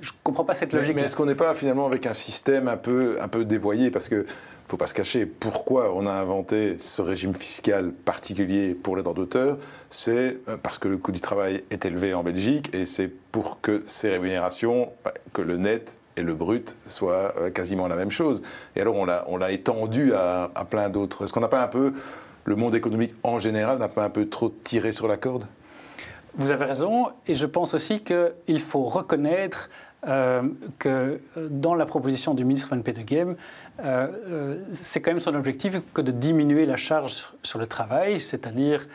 je 0.00 0.10
comprends 0.22 0.44
pas 0.44 0.54
cette 0.54 0.72
logique. 0.72 0.94
Mais, 0.94 1.02
est-ce 1.02 1.16
qu'on 1.16 1.26
n'est 1.26 1.34
pas 1.34 1.54
finalement 1.54 1.86
avec 1.86 2.06
un 2.06 2.14
système 2.14 2.68
un 2.68 2.76
peu, 2.76 3.16
un 3.20 3.28
peu 3.28 3.44
dévoyé? 3.44 3.90
Parce 3.90 4.08
que 4.08 4.24
faut 4.68 4.76
pas 4.76 4.86
se 4.86 4.94
cacher, 4.94 5.24
pourquoi 5.24 5.94
on 5.94 6.06
a 6.06 6.12
inventé 6.12 6.78
ce 6.78 7.00
régime 7.00 7.34
fiscal 7.34 7.90
particulier 7.90 8.74
pour 8.74 8.96
les 8.96 9.02
droits 9.02 9.14
d'auteur? 9.14 9.58
C'est 9.88 10.38
parce 10.62 10.78
que 10.78 10.88
le 10.88 10.98
coût 10.98 11.10
du 11.10 11.22
travail 11.22 11.64
est 11.70 11.86
élevé 11.86 12.12
en 12.12 12.22
Belgique 12.22 12.74
et 12.74 12.84
c'est 12.84 13.08
pour 13.08 13.62
que 13.62 13.82
ces 13.86 14.10
rémunérations, 14.10 14.92
que 15.32 15.40
le 15.40 15.56
net 15.56 15.96
et 16.18 16.22
le 16.22 16.34
brut 16.34 16.76
soit 16.86 17.34
euh, 17.38 17.50
quasiment 17.50 17.88
la 17.88 17.96
même 17.96 18.10
chose. 18.10 18.42
Et 18.76 18.80
alors 18.80 18.96
on 18.96 19.36
l'a 19.36 19.52
étendu 19.52 20.12
à, 20.14 20.50
plein 20.68 20.88
d'autres. 20.88 21.24
Est-ce 21.24 21.32
qu'on 21.32 21.40
n'a 21.40 21.48
pas 21.48 21.62
un 21.62 21.68
peu, 21.68 21.92
le 22.44 22.56
monde 22.56 22.74
économique 22.74 23.14
en 23.22 23.38
général, 23.38 23.78
n'a 23.78 23.88
pas 23.88 24.04
un 24.04 24.10
peu 24.10 24.28
trop 24.28 24.52
tiré 24.64 24.92
sur 24.92 25.08
la 25.08 25.16
corde? 25.16 25.46
Vous 26.36 26.52
avez 26.52 26.66
raison, 26.66 27.08
et 27.26 27.34
je 27.34 27.46
pense 27.46 27.74
aussi 27.74 28.00
qu'il 28.00 28.60
faut 28.60 28.84
reconnaître 28.84 29.70
euh, 30.06 30.42
que 30.78 31.20
dans 31.36 31.74
la 31.74 31.84
proposition 31.84 32.32
du 32.32 32.44
ministre 32.44 32.68
Van 32.70 32.80
Petegem, 32.80 33.34
euh, 33.80 34.06
euh, 34.28 34.62
c'est 34.72 35.00
quand 35.00 35.10
même 35.10 35.18
son 35.18 35.34
objectif 35.34 35.80
que 35.92 36.00
de 36.00 36.12
diminuer 36.12 36.66
la 36.66 36.76
charge 36.76 37.28
sur 37.42 37.58
le 37.58 37.66
travail, 37.66 38.20
c'est-à-dire 38.20 38.86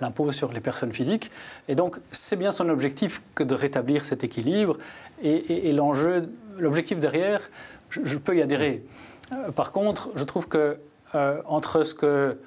l'impôt 0.00 0.30
sur 0.30 0.52
les 0.52 0.60
personnes 0.60 0.92
physiques. 0.92 1.32
Et 1.66 1.74
donc, 1.74 1.96
c'est 2.12 2.36
bien 2.36 2.52
son 2.52 2.68
objectif 2.68 3.22
que 3.34 3.42
de 3.42 3.56
rétablir 3.56 4.04
cet 4.04 4.22
équilibre. 4.22 4.78
Et, 5.20 5.72
l'enjeu, 5.72 6.30
l'objectif 6.58 7.00
derrière, 7.00 7.40
je, 7.90 8.16
peux 8.16 8.36
y 8.36 8.42
adhérer. 8.42 8.84
par 9.56 9.72
contre, 9.72 10.10
je 10.14 10.22
trouve 10.22 10.46
que 10.46 10.78
entre 11.46 11.82
ce 11.82 11.94
que 11.94 12.38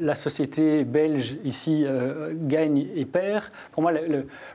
la 0.00 0.14
société 0.14 0.84
belge 0.84 1.36
ici 1.44 1.84
euh, 1.86 2.32
gagne 2.34 2.86
et 2.94 3.04
perd, 3.04 3.44
pour 3.72 3.82
moi, 3.82 3.92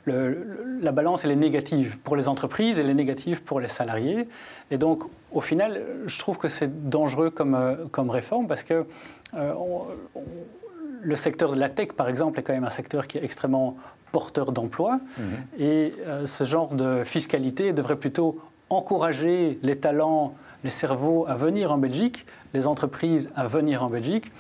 la 0.06 0.92
balance, 0.92 1.26
elle 1.26 1.32
est 1.32 1.36
négative 1.36 2.00
pour 2.00 2.16
les 2.16 2.28
entreprises, 2.28 2.80
elle 2.80 2.90
est 2.90 2.96
négative 2.96 3.44
pour 3.44 3.60
les 3.60 3.68
salariés. 3.68 4.28
Et 4.72 4.78
donc, 4.78 5.04
au 5.32 5.42
final, 5.42 5.82
je 6.06 6.20
trouve 6.20 6.38
que 6.38 6.50
c'est 6.50 6.90
dangereux 6.90 7.30
comme, 7.30 7.56
euh, 7.56 7.76
comme 7.92 8.10
réforme 8.10 8.48
parce 8.48 8.64
que 8.64 8.86
euh, 9.36 9.54
le 11.02 11.16
secteur 11.16 11.54
de 11.54 11.60
la 11.60 11.70
tech, 11.70 11.90
par 11.90 12.10
exemple, 12.10 12.40
est 12.40 12.44
quand 12.44 12.54
même 12.54 12.64
un 12.64 12.70
secteur 12.70 13.08
qui 13.08 13.18
est 13.18 13.24
extrêmement 13.24 13.78
porteur 14.12 14.52
d'emplois. 14.52 15.00
Mhm. 15.18 15.26
Et 15.60 15.94
ce 16.26 16.44
genre 16.44 16.74
de 16.74 17.04
fiscalité 17.04 17.74
devrait 17.74 17.96
plutôt 17.96 18.42
encourager 18.70 19.60
les 19.62 19.78
talents, 19.78 20.34
les 20.64 20.72
cerveaux 20.72 21.26
à 21.28 21.36
venir 21.36 21.72
en 21.72 21.78
Belgique, 21.78 22.26
les 22.54 22.68
entreprises 22.68 23.32
à 23.36 23.46
venir 23.46 23.84
en 23.84 23.90
Belgique 23.90 24.32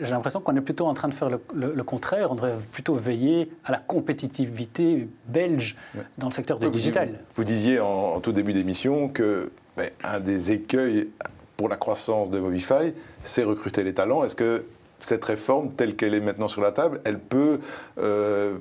j'ai 0.00 0.10
l'impression 0.10 0.40
qu'on 0.40 0.54
est 0.56 0.60
plutôt 0.60 0.86
en 0.86 0.94
train 0.94 1.08
de 1.08 1.14
faire 1.14 1.30
le, 1.30 1.82
contraire. 1.84 2.30
On 2.30 2.34
devrait 2.34 2.54
plutôt 2.72 2.94
veiller 2.94 3.50
à 3.64 3.72
la 3.72 3.78
compétitivité 3.78 5.08
belge 5.26 5.76
dans 6.18 6.28
le 6.28 6.32
secteur 6.32 6.58
du 6.58 6.68
digital. 6.70 7.20
Vous, 7.34 7.44
disiez 7.44 7.80
en, 7.80 8.20
tout 8.20 8.32
début 8.32 8.52
d'émission 8.52 9.08
que 9.08 9.50
ben, 9.76 9.90
un 10.04 10.20
des 10.20 10.52
écueils 10.52 11.10
pour 11.56 11.68
la 11.68 11.76
croissance 11.76 12.30
de 12.30 12.38
Movify, 12.38 12.94
c'est 13.22 13.44
recruter 13.44 13.82
les 13.82 13.94
talents. 13.94 14.24
Est-ce 14.24 14.36
que 14.36 14.64
cette 15.00 15.24
réforme, 15.24 15.72
telle 15.72 15.96
qu'elle 15.96 16.14
est 16.14 16.20
maintenant 16.20 16.48
sur 16.48 16.60
la 16.60 16.72
table, 16.72 17.00
elle 17.04 17.18
peut 17.18 17.60
euh, 17.98 18.58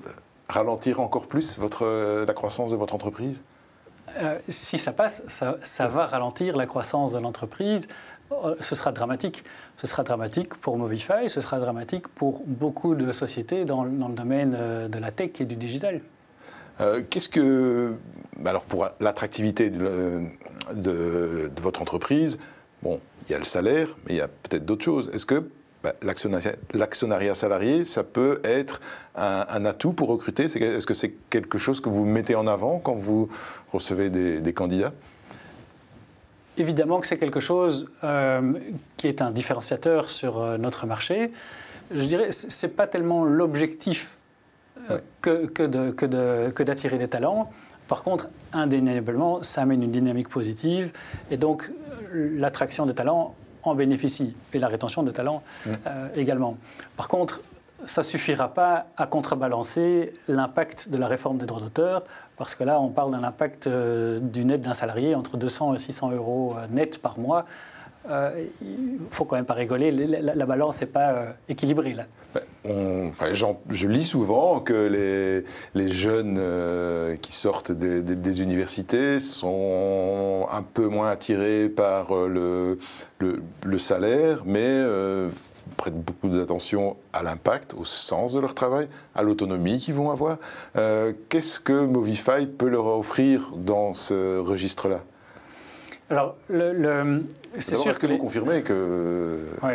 ralentir 0.49 0.99
encore 0.99 1.27
plus 1.27 1.57
votre, 1.57 2.25
la 2.25 2.33
croissance 2.33 2.71
de 2.71 2.75
votre 2.75 2.95
entreprise? 2.95 3.43
Euh, 4.17 4.37
si 4.49 4.77
ça 4.77 4.93
passe, 4.93 5.23
ça, 5.27 5.57
ça, 5.61 5.87
va 5.87 6.05
ralentir 6.05 6.57
la 6.57 6.65
croissance 6.65 7.11
de 7.13 7.19
l'entreprise. 7.19 7.87
Euh, 8.31 8.55
ce 8.59 8.75
sera 8.75 8.91
dramatique. 8.91 9.43
Ce 9.77 9.87
sera 9.87 10.03
dramatique 10.03 10.55
pour 10.55 10.77
Movify, 10.77 11.27
ce 11.27 11.41
sera 11.41 11.59
dramatique 11.59 12.07
pour 12.07 12.41
beaucoup 12.45 12.95
de 12.95 13.11
sociétés 13.11 13.65
dans, 13.65 13.83
le 13.83 14.13
domaine 14.13 14.55
euh, 14.57 14.87
de 14.87 14.99
la 14.99 15.11
tech 15.11 15.31
et 15.39 15.45
du 15.45 15.55
digital. 15.55 16.01
Euh, 16.81 17.01
qu'est-ce 17.09 17.29
que. 17.29 17.93
Alors, 18.45 18.63
pour 18.63 18.87
l'attractivité 18.99 19.69
de, 19.69 20.21
de, 20.75 21.49
votre 21.61 21.81
entreprise, 21.81 22.37
bon, 22.83 22.99
il 23.27 23.31
y 23.31 23.35
a 23.35 23.39
le 23.39 23.45
salaire, 23.45 23.87
mais 24.05 24.13
il 24.13 24.17
y 24.17 24.21
a 24.21 24.27
peut-être 24.27 24.65
d'autres 24.65 24.83
choses. 24.83 25.09
Est-ce 25.13 25.25
que 25.25 25.49
bah, 25.83 25.93
l'actionnariat 26.01 27.33
salarié, 27.33 27.83
ça 27.83 28.03
peut 28.03 28.41
être 28.43 28.79
un, 29.15 29.65
atout 29.65 29.93
pour 29.93 30.09
recruter? 30.09 30.43
Est-ce 30.43 30.85
que 30.85 30.93
c'est 30.93 31.13
quelque 31.29 31.57
chose 31.57 31.81
que 31.81 31.89
vous 31.89 32.05
mettez 32.05 32.35
en 32.35 32.45
avant 32.45 32.77
quand 32.77 32.95
vous 32.95 33.29
recevez 33.71 34.09
des 34.11 34.53
candidats? 34.53 34.93
Évidemment 36.57 36.99
que 36.99 37.07
c'est 37.07 37.17
quelque 37.17 37.39
chose 37.39 37.87
euh, 38.03 38.53
qui 38.97 39.07
est 39.07 39.21
un 39.21 39.29
différenciateur 39.29 40.09
sur 40.09 40.41
euh, 40.41 40.57
notre 40.57 40.87
marché. 40.87 41.31
Je 41.91 42.03
dirais 42.05 42.31
ce 42.31 42.65
n'est 42.65 42.73
pas 42.73 42.87
tellement 42.87 43.23
l'objectif 43.25 44.17
euh, 44.89 44.99
que, 45.21 45.45
que 45.45 46.63
d'attirer 46.63 46.97
des 46.97 47.07
talents. 47.07 47.51
Par 47.87 48.01
contre, 48.03 48.29
indéniablement, 48.53 49.43
ça 49.43 49.61
amène 49.61 49.83
une 49.83 49.91
dynamique 49.91 50.29
positive 50.29 50.91
et 51.31 51.37
donc 51.37 51.71
l'attraction 52.11 52.85
des 52.85 52.95
talents 52.95 53.35
en 53.63 53.75
bénéficie 53.75 54.35
et 54.53 54.59
la 54.59 54.67
rétention 54.67 55.03
de 55.03 55.11
talents 55.11 55.41
également. 56.15 56.57
Par 56.97 57.07
contre, 57.07 57.41
ça 57.85 58.01
ne 58.01 58.05
suffira 58.05 58.53
pas 58.53 58.87
à 58.97 59.05
contrebalancer 59.05 60.13
l'impact 60.27 60.89
de 60.89 60.97
la 60.97 61.07
réforme 61.07 61.37
des 61.37 61.45
droits 61.45 61.61
d'auteur, 61.61 62.03
parce 62.37 62.55
que 62.55 62.63
là, 62.63 62.79
on 62.79 62.89
parle 62.89 63.11
d'un 63.11 63.23
impact 63.23 63.67
euh, 63.67 64.19
du 64.19 64.45
net 64.45 64.61
d'un 64.61 64.73
salarié 64.73 65.15
entre 65.15 65.37
200 65.37 65.75
et 65.75 65.79
600 65.79 66.11
euros 66.11 66.55
euh, 66.57 66.67
net 66.69 66.99
par 66.99 67.19
mois. 67.19 67.45
Euh, 68.09 68.45
il 68.61 68.99
faut 69.09 69.25
quand 69.25 69.35
même 69.35 69.45
pas 69.45 69.53
rigoler, 69.53 69.91
la, 69.91 70.45
balance 70.45 70.81
n'est 70.81 70.87
pas 70.87 71.35
équilibrée 71.49 71.93
là. 71.93 72.05
On, 72.65 73.11
je 73.69 73.87
lis 73.87 74.03
souvent 74.03 74.59
que 74.59 75.43
les, 75.73 75.89
jeunes 75.89 76.39
qui 77.21 77.33
sortent 77.33 77.71
des, 77.71 78.41
universités 78.41 79.19
sont 79.19 80.47
un 80.51 80.61
peu 80.61 80.87
moins 80.87 81.09
attirés 81.09 81.69
par 81.69 82.13
le, 82.27 82.77
le, 83.19 83.79
salaire, 83.79 84.43
mais 84.45 84.81
prêtent 85.75 86.01
beaucoup 86.01 86.29
d'attention 86.29 86.95
à 87.13 87.23
l'impact, 87.23 87.73
au 87.73 87.85
sens 87.85 88.33
de 88.33 88.39
leur 88.39 88.53
travail, 88.53 88.87
à 89.15 89.23
l'autonomie 89.23 89.79
qu'ils 89.79 89.95
vont 89.95 90.11
avoir. 90.11 90.37
Euh, 90.77 91.13
qu'est-ce 91.29 91.59
que 91.59 91.85
Movify 91.85 92.45
peut 92.45 92.69
leur 92.69 92.85
offrir 92.85 93.51
dans 93.55 93.93
ce 93.93 94.39
registre-là? 94.39 95.03
Alors, 96.09 96.35
le, 96.49 97.25
c'est 97.59 97.75
sûr. 97.75 97.91
Est-ce 97.91 97.99
que, 97.99 98.07
vous 98.07 98.17
confirmez 98.17 98.63
que. 98.63 99.45
Oui, 99.61 99.73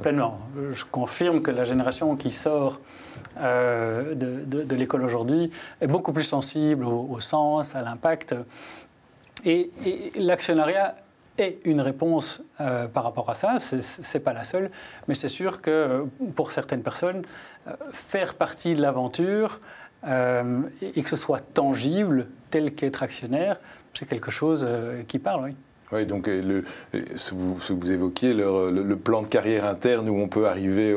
pleinement. 0.00 0.40
Je 0.72 0.84
confirme 0.84 1.42
que 1.42 1.50
la 1.50 1.64
génération 1.64 2.16
qui 2.16 2.30
sort 2.30 2.80
euh, 3.38 4.14
de, 4.14 4.74
l'école 4.74 5.04
aujourd'hui 5.04 5.50
est 5.80 5.86
beaucoup 5.86 6.12
plus 6.12 6.24
sensible 6.24 6.84
au, 6.84 7.20
sens, 7.20 7.74
à 7.76 7.82
l'impact. 7.82 8.34
et 9.44 9.70
l'actionnariat 10.16 10.96
est 11.38 11.58
une 11.64 11.80
réponse 11.80 12.42
euh, 12.60 12.86
par 12.86 13.04
rapport 13.04 13.28
à 13.30 13.34
ça. 13.34 13.58
Ce 13.58 13.76
n'est 13.76 14.22
pas 14.22 14.32
la 14.32 14.44
seule, 14.44 14.70
mais 15.08 15.14
c'est 15.14 15.28
sûr 15.28 15.62
que 15.62 15.70
euh, 15.70 16.04
pour 16.34 16.52
certaines 16.52 16.82
personnes, 16.82 17.22
euh, 17.66 17.72
faire 17.90 18.34
partie 18.34 18.74
de 18.74 18.82
l'aventure 18.82 19.60
et 20.04 21.00
que 21.00 21.08
ce 21.08 21.14
soit 21.14 21.38
tangible, 21.38 22.26
tel 22.50 22.74
qu'être 22.74 23.04
actionnaire, 23.04 23.60
c'est 23.94 24.08
quelque 24.08 24.30
chose 24.30 24.66
qui 25.08 25.18
parle, 25.18 25.44
oui. 25.44 25.54
Oui, 25.92 26.06
donc 26.06 26.26
le, 26.26 26.64
ce, 27.16 27.32
que 27.32 27.72
vous, 27.74 27.92
évoquiez, 27.92 28.32
le, 28.32 28.94
plan 28.96 29.20
de 29.20 29.26
carrière 29.26 29.66
interne 29.66 30.08
où 30.08 30.18
on 30.18 30.26
peut 30.26 30.46
arriver 30.46 30.96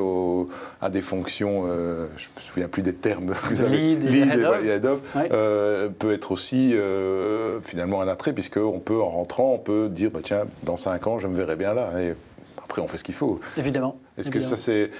à 0.82 0.90
des 0.90 1.02
fonctions, 1.02 1.66
euh, 1.68 2.08
je 2.16 2.24
ne 2.24 2.36
me 2.36 2.42
souviens 2.42 2.68
plus 2.70 2.82
des 2.82 2.94
termes, 2.94 3.34
de 3.56 3.66
lead, 3.66 4.06
et 4.06 4.68
head 4.68 4.86
of, 4.86 5.00
euh, 5.16 5.90
peut 5.90 6.14
être 6.14 6.32
aussi 6.32 6.74
euh, 6.74 7.60
finalement 7.62 8.02
un 8.02 8.08
attrait, 8.08 8.32
puisqu'on 8.32 8.80
peut, 8.80 9.02
en 9.02 9.10
rentrant, 9.10 9.54
on 9.54 9.60
peut 9.60 9.90
dire, 9.90 10.12
bah, 10.12 10.22
tiens, 10.24 10.46
dans 10.64 10.78
5 10.78 11.08
ans, 11.08 11.20
je 11.20 11.28
me 11.28 11.36
verrai 11.36 11.58
bien 11.58 11.74
là. 11.74 12.02
Et 12.02 12.16
après, 12.64 12.82
on 12.82 12.88
fait 12.88 12.98
ce 12.98 13.04
qu'il 13.04 13.16
faut. 13.16 13.42
Évidemment. 13.58 13.98
Est-ce 14.18 14.30
que 14.30 14.40
ça 14.40 14.56
c'est... 14.56 14.92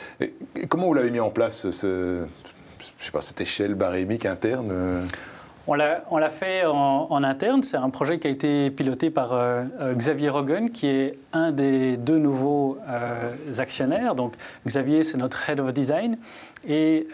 Comment 0.68 0.88
vous 0.88 0.94
l'avez 0.94 1.12
mis 1.12 1.22
en 1.22 1.30
place, 1.30 1.70
ce, 1.72 2.26
je 3.00 3.06
sais 3.06 3.12
pas, 3.12 3.22
cette 3.22 3.40
échelle 3.40 3.76
barémique 3.76 4.26
interne 4.26 5.08
on 5.68 5.74
l'a 5.76 6.30
fait 6.30 6.64
en, 6.66 7.24
interne. 7.24 7.64
C'est 7.64 7.78
un 7.78 7.90
projet 7.90 8.20
qui 8.20 8.28
a 8.28 8.30
été 8.30 8.70
piloté 8.70 9.10
par 9.10 9.34
euh, 9.34 9.64
euh, 9.80 9.94
Xavier 9.96 10.30
Rogan, 10.30 10.70
qui 10.70 10.88
est 10.88 11.18
un 11.34 11.52
des 11.52 11.98
deux 11.98 12.20
nouveaux 12.20 12.78
euh, 12.88 13.34
actionnaires. 13.58 14.16
Donc 14.16 14.36
Xavier, 14.68 15.04
c'est 15.04 15.18
notre 15.18 15.50
Head 15.50 15.60
of 15.60 15.74
Design. 15.74 16.18
Et 16.68 17.08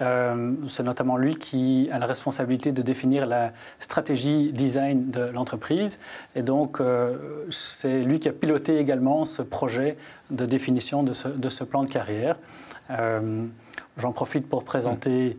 c'est 0.68 0.84
notamment 0.84 1.18
lui 1.18 1.36
qui 1.36 1.90
a 1.92 2.00
la 2.00 2.06
responsabilité 2.06 2.72
de 2.72 2.82
définir 2.82 3.26
la 3.26 3.52
stratégie 3.80 4.54
design 4.54 5.12
de 5.12 5.24
l'entreprise. 5.34 6.00
Et 6.38 6.42
donc, 6.42 6.82
c'est 7.50 8.00
lui 8.00 8.22
qui 8.22 8.30
a 8.30 8.32
piloté 8.32 8.78
également 8.78 9.26
ce 9.26 9.42
projet 9.42 9.98
de 10.30 10.46
définition 10.46 11.04
de 11.04 11.12
ce, 11.12 11.64
plan 11.66 11.84
de 11.84 11.90
carrière. 11.90 12.38
J'en 13.98 14.14
profite 14.14 14.48
pour 14.48 14.64
présenter 14.64 15.38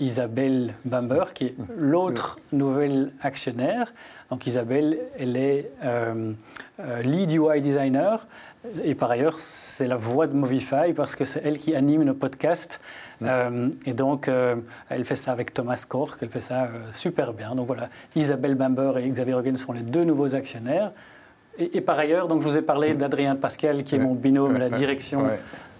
Isabelle 0.00 0.74
Bamber, 0.84 1.24
qui 1.34 1.46
est 1.46 1.54
l'autre 1.76 2.38
nouvelle 2.52 3.12
actionnaire. 3.20 3.92
Donc 4.30 4.46
Isabelle, 4.46 4.98
elle 5.18 5.36
est 5.36 5.70
euh, 5.84 6.32
euh, 6.80 7.02
lead 7.02 7.32
UI 7.32 7.60
designer 7.60 8.26
et 8.84 8.94
par 8.94 9.10
ailleurs, 9.10 9.38
c'est 9.38 9.86
la 9.86 9.96
voix 9.96 10.26
de 10.26 10.34
Movify 10.34 10.92
parce 10.94 11.16
que 11.16 11.24
c'est 11.24 11.42
elle 11.44 11.58
qui 11.58 11.74
anime 11.74 12.04
nos 12.04 12.14
podcasts. 12.14 12.80
Euh, 13.22 13.70
et 13.86 13.94
donc, 13.94 14.30
elle 14.88 15.04
fait 15.04 15.16
ça 15.16 15.32
avec 15.32 15.54
Thomas 15.54 15.84
Cork, 15.88 16.18
elle 16.22 16.28
fait 16.28 16.40
ça 16.40 16.68
super 16.92 17.32
bien. 17.32 17.54
Donc 17.54 17.66
voilà, 17.66 17.88
Isabelle 18.16 18.54
Bamber 18.54 18.92
et 18.98 19.08
Xavier 19.08 19.34
Rogen 19.34 19.56
sont 19.56 19.72
les 19.72 19.82
deux 19.82 20.04
nouveaux 20.04 20.34
actionnaires. 20.34 20.92
Et, 21.58 21.80
par 21.80 21.98
ailleurs, 21.98 22.28
donc 22.28 22.42
je 22.42 22.48
vous 22.48 22.56
ai 22.56 22.62
parlé 22.62 22.94
d'Adrien 22.94 23.36
Pascal, 23.36 23.84
qui 23.84 23.94
est 23.96 23.98
mon 23.98 24.14
binôme 24.14 24.56
à 24.56 24.58
la 24.58 24.70
direction 24.70 25.26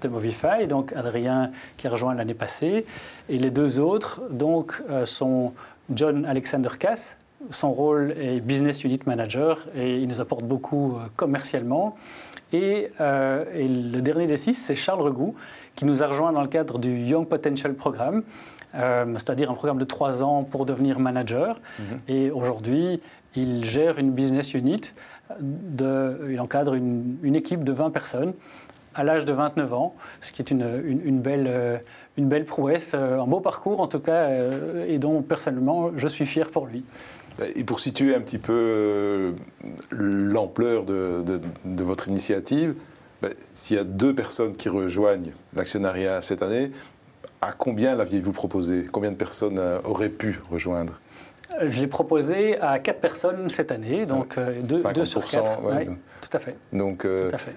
de 0.00 0.08
Movify, 0.08 0.66
donc 0.66 0.92
Adrien 0.94 1.50
qui 1.76 1.86
a 1.86 1.90
rejoint 1.90 2.14
l'année 2.14 2.34
passée. 2.34 2.84
Et 3.28 3.38
les 3.38 3.50
deux 3.50 3.80
autres 3.80 4.22
donc, 4.30 4.82
euh, 4.90 5.06
sont 5.06 5.52
John 5.94 6.24
Alexander 6.24 6.70
Cass, 6.78 7.16
son 7.50 7.72
rôle 7.72 8.14
est 8.18 8.40
Business 8.40 8.84
Unit 8.84 9.00
Manager 9.06 9.66
et 9.74 9.98
il 9.98 10.08
nous 10.08 10.20
apporte 10.20 10.44
beaucoup 10.44 10.96
euh, 10.96 11.06
commercialement. 11.16 11.96
Et, 12.52 12.90
euh, 13.00 13.44
et, 13.54 13.66
le 13.66 14.00
dernier 14.00 14.26
des 14.26 14.36
six, 14.36 14.54
c'est 14.54 14.74
Charles 14.74 15.00
Regou, 15.00 15.34
qui 15.76 15.84
nous 15.84 16.02
a 16.02 16.06
rejoint 16.06 16.32
dans 16.32 16.42
le 16.42 16.48
cadre 16.48 16.78
du 16.78 16.90
Young 16.90 17.26
Potential 17.26 17.74
Programme, 17.74 18.22
c'est-à-dire 18.72 19.50
un 19.50 19.54
programme 19.54 19.78
de 19.78 19.84
trois 19.84 20.22
ans 20.22 20.44
pour 20.44 20.64
devenir 20.64 21.00
manager. 21.00 21.60
Mhm. 21.78 22.00
Et 22.06 22.30
aujourd'hui, 22.30 23.00
il 23.34 23.64
gère 23.64 23.98
une 23.98 24.10
business 24.10 24.54
unit, 24.54 24.80
il 25.40 26.40
encadre 26.40 26.74
une, 26.74 27.34
équipe 27.34 27.64
de 27.64 27.72
20 27.72 27.90
personnes 27.90 28.32
à 28.94 29.04
l'âge 29.04 29.24
de 29.24 29.32
29 29.32 29.72
ans, 29.72 29.94
ce 30.20 30.32
qui 30.32 30.42
est 30.42 30.50
une, 30.50 31.20
belle, 31.20 31.46
euh, 31.48 31.78
une 32.18 32.28
belle 32.28 32.44
prouesse, 32.44 32.92
euh, 32.94 33.20
un 33.20 33.26
beau 33.26 33.40
parcours 33.40 33.80
en 33.80 33.86
tout 33.86 34.00
cas, 34.00 34.24
euh, 34.24 34.84
et 34.88 34.98
dont 34.98 35.22
personnellement 35.22 35.92
je 35.96 36.08
suis 36.08 36.26
fier 36.26 36.50
pour 36.50 36.66
lui. 36.66 36.84
Et 37.54 37.62
pour 37.62 37.78
situer 37.78 38.14
un 38.14 38.20
petit 38.20 38.38
peu 38.38 39.34
l'ampleur 39.90 40.84
de, 40.84 41.40
votre 41.82 42.08
initiative, 42.08 42.74
Ben, 43.22 43.32
s'il 43.54 43.76
y 43.76 43.78
a 43.78 43.84
deux 43.84 44.14
personnes 44.14 44.56
qui 44.56 44.68
rejoignent 44.68 45.32
l'actionnariat 45.54 46.20
cette 46.22 46.42
année, 46.42 46.70
à 47.40 47.52
combien 47.52 47.94
l'aviez-vous 47.94 48.32
proposé? 48.32 48.86
Combien 48.90 49.10
de 49.10 49.16
personnes 49.16 49.60
auraient 49.84 50.10
pu 50.10 50.40
rejoindre? 50.50 50.98
Je 51.60 51.80
l'ai 51.80 51.86
proposé 51.86 52.58
à 52.60 52.78
quatre 52.78 53.00
personnes 53.00 53.48
cette 53.48 53.72
année, 53.72 54.06
donc 54.06 54.38
euh, 54.38 54.60
deux, 54.62 55.04
sur 55.04 55.24
quatre. 55.24 55.62
Ouais. 55.62 55.86
tout 55.86 56.30
à 56.32 56.38
fait. 56.38 56.56
Donc, 56.72 57.02
tout 57.02 57.34
à 57.34 57.38
fait. 57.38 57.54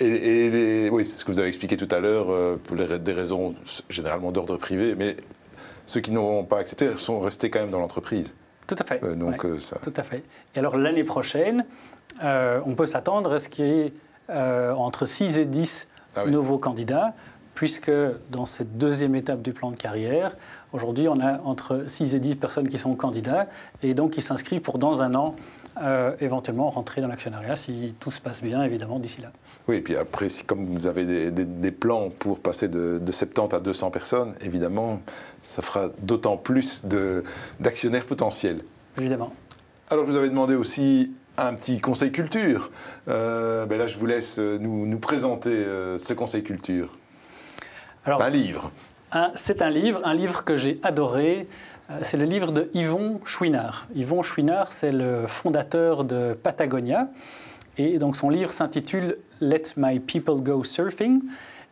Et, 0.00 0.88
oui, 0.90 1.04
c'est 1.04 1.16
ce 1.16 1.24
que 1.24 1.30
vous 1.30 1.38
avez 1.38 1.48
expliqué 1.48 1.76
tout 1.76 1.88
à 1.90 2.00
l'heure, 2.00 2.58
pour 2.58 2.76
des 2.76 3.12
raisons 3.12 3.54
généralement 3.88 4.32
d'ordre 4.32 4.56
privé, 4.56 4.94
mais 4.96 5.16
ceux 5.86 6.00
qui 6.00 6.10
n'ont 6.10 6.44
pas 6.44 6.58
accepté 6.58 6.96
sont 6.96 7.20
restés 7.20 7.50
quand 7.50 7.60
même 7.60 7.70
dans 7.70 7.80
l'entreprise. 7.80 8.34
Tout 8.66 8.76
à 8.78 8.84
fait. 8.84 9.16
donc, 9.16 9.46
ça... 9.60 9.78
Tout 9.82 9.94
à 9.96 10.02
fait. 10.02 10.22
Et 10.54 10.58
alors 10.58 10.76
l'année 10.76 11.04
prochaine, 11.04 11.64
on 12.22 12.74
peut 12.76 12.86
s'attendre 12.86 13.32
à 13.32 13.38
ce 13.38 13.48
qu'il 13.48 13.66
y 13.66 13.80
ait 13.80 13.92
euh, 14.30 14.72
entre 14.74 15.06
6 15.06 15.38
et 15.38 15.44
10 15.44 15.88
ah 16.14 16.24
nouveaux 16.26 16.58
candidats, 16.58 17.14
puisque 17.54 17.92
dans 18.30 18.46
cette 18.46 18.78
deuxième 18.78 19.14
étape 19.14 19.42
du 19.42 19.52
plan 19.52 19.70
de 19.70 19.76
carrière, 19.76 20.36
aujourd'hui, 20.72 21.08
on 21.08 21.20
a 21.20 21.40
entre 21.42 21.84
6 21.86 22.14
et 22.14 22.20
10 22.20 22.36
personnes 22.36 22.68
qui 22.68 22.78
sont 22.78 22.94
candidats 22.94 23.48
et 23.82 23.94
donc 23.94 24.12
qui 24.12 24.22
s'inscrivent 24.22 24.62
pour 24.62 24.78
dans 24.78 25.02
un 25.02 25.14
an 25.14 25.36
euh, 25.82 26.14
éventuellement 26.20 26.68
rentrer 26.68 27.00
dans 27.00 27.08
l'actionnariat 27.08 27.56
si 27.56 27.94
tout 28.00 28.10
se 28.10 28.20
passe 28.20 28.42
bien, 28.42 28.62
évidemment, 28.62 28.98
d'ici 28.98 29.20
là. 29.20 29.30
Oui, 29.68 29.76
et 29.76 29.80
puis 29.80 29.96
après, 29.96 30.28
si, 30.28 30.44
comme 30.44 30.66
vous 30.66 30.86
avez 30.86 31.30
des, 31.30 31.70
plans 31.70 32.10
pour 32.10 32.40
passer 32.40 32.68
de, 32.68 32.98
de, 32.98 33.12
70 33.12 33.54
à 33.54 33.60
200 33.60 33.90
personnes, 33.90 34.34
évidemment, 34.40 35.00
ça 35.42 35.62
fera 35.62 35.88
d'autant 36.02 36.36
plus 36.36 36.84
d'actionnaires 37.60 38.04
potentiels. 38.04 38.62
Évidemment. 38.98 39.32
Alors, 39.90 40.06
je 40.06 40.10
vous 40.10 40.16
avais 40.16 40.28
demandé 40.28 40.54
aussi 40.54 41.12
un 41.36 41.54
petit 41.54 41.80
conseil 41.80 42.12
culture. 42.12 42.70
Euh, 43.08 43.66
ben 43.66 43.78
là, 43.78 43.86
je 43.86 43.98
vous 43.98 44.06
laisse 44.06 44.36
euh, 44.38 44.58
nous, 44.58 44.98
présenter 44.98 45.50
euh, 45.50 45.98
ce 45.98 46.12
conseil 46.14 46.42
culture. 46.42 46.96
C'est 48.04 48.22
un 48.22 48.30
livre. 48.30 48.70
C'est 49.34 49.62
un 49.62 49.70
livre, 49.70 50.00
un 50.04 50.14
livre 50.14 50.44
que 50.44 50.56
j'ai 50.56 50.80
adoré. 50.82 51.48
C'est 52.02 52.16
le 52.16 52.24
livre 52.24 52.52
de 52.52 52.70
Yvon 52.72 53.20
Chouinard. 53.24 53.86
Yvon 53.94 54.22
Chouinard, 54.22 54.72
c'est 54.72 54.92
le 54.92 55.26
fondateur 55.26 56.04
de 56.04 56.34
Patagonia. 56.34 57.08
Et 57.76 57.98
donc 57.98 58.16
son 58.16 58.30
livre 58.30 58.52
s'intitule 58.52 59.18
Let 59.40 59.64
My 59.76 60.00
People 60.00 60.40
Go 60.40 60.64
Surfing. 60.64 61.22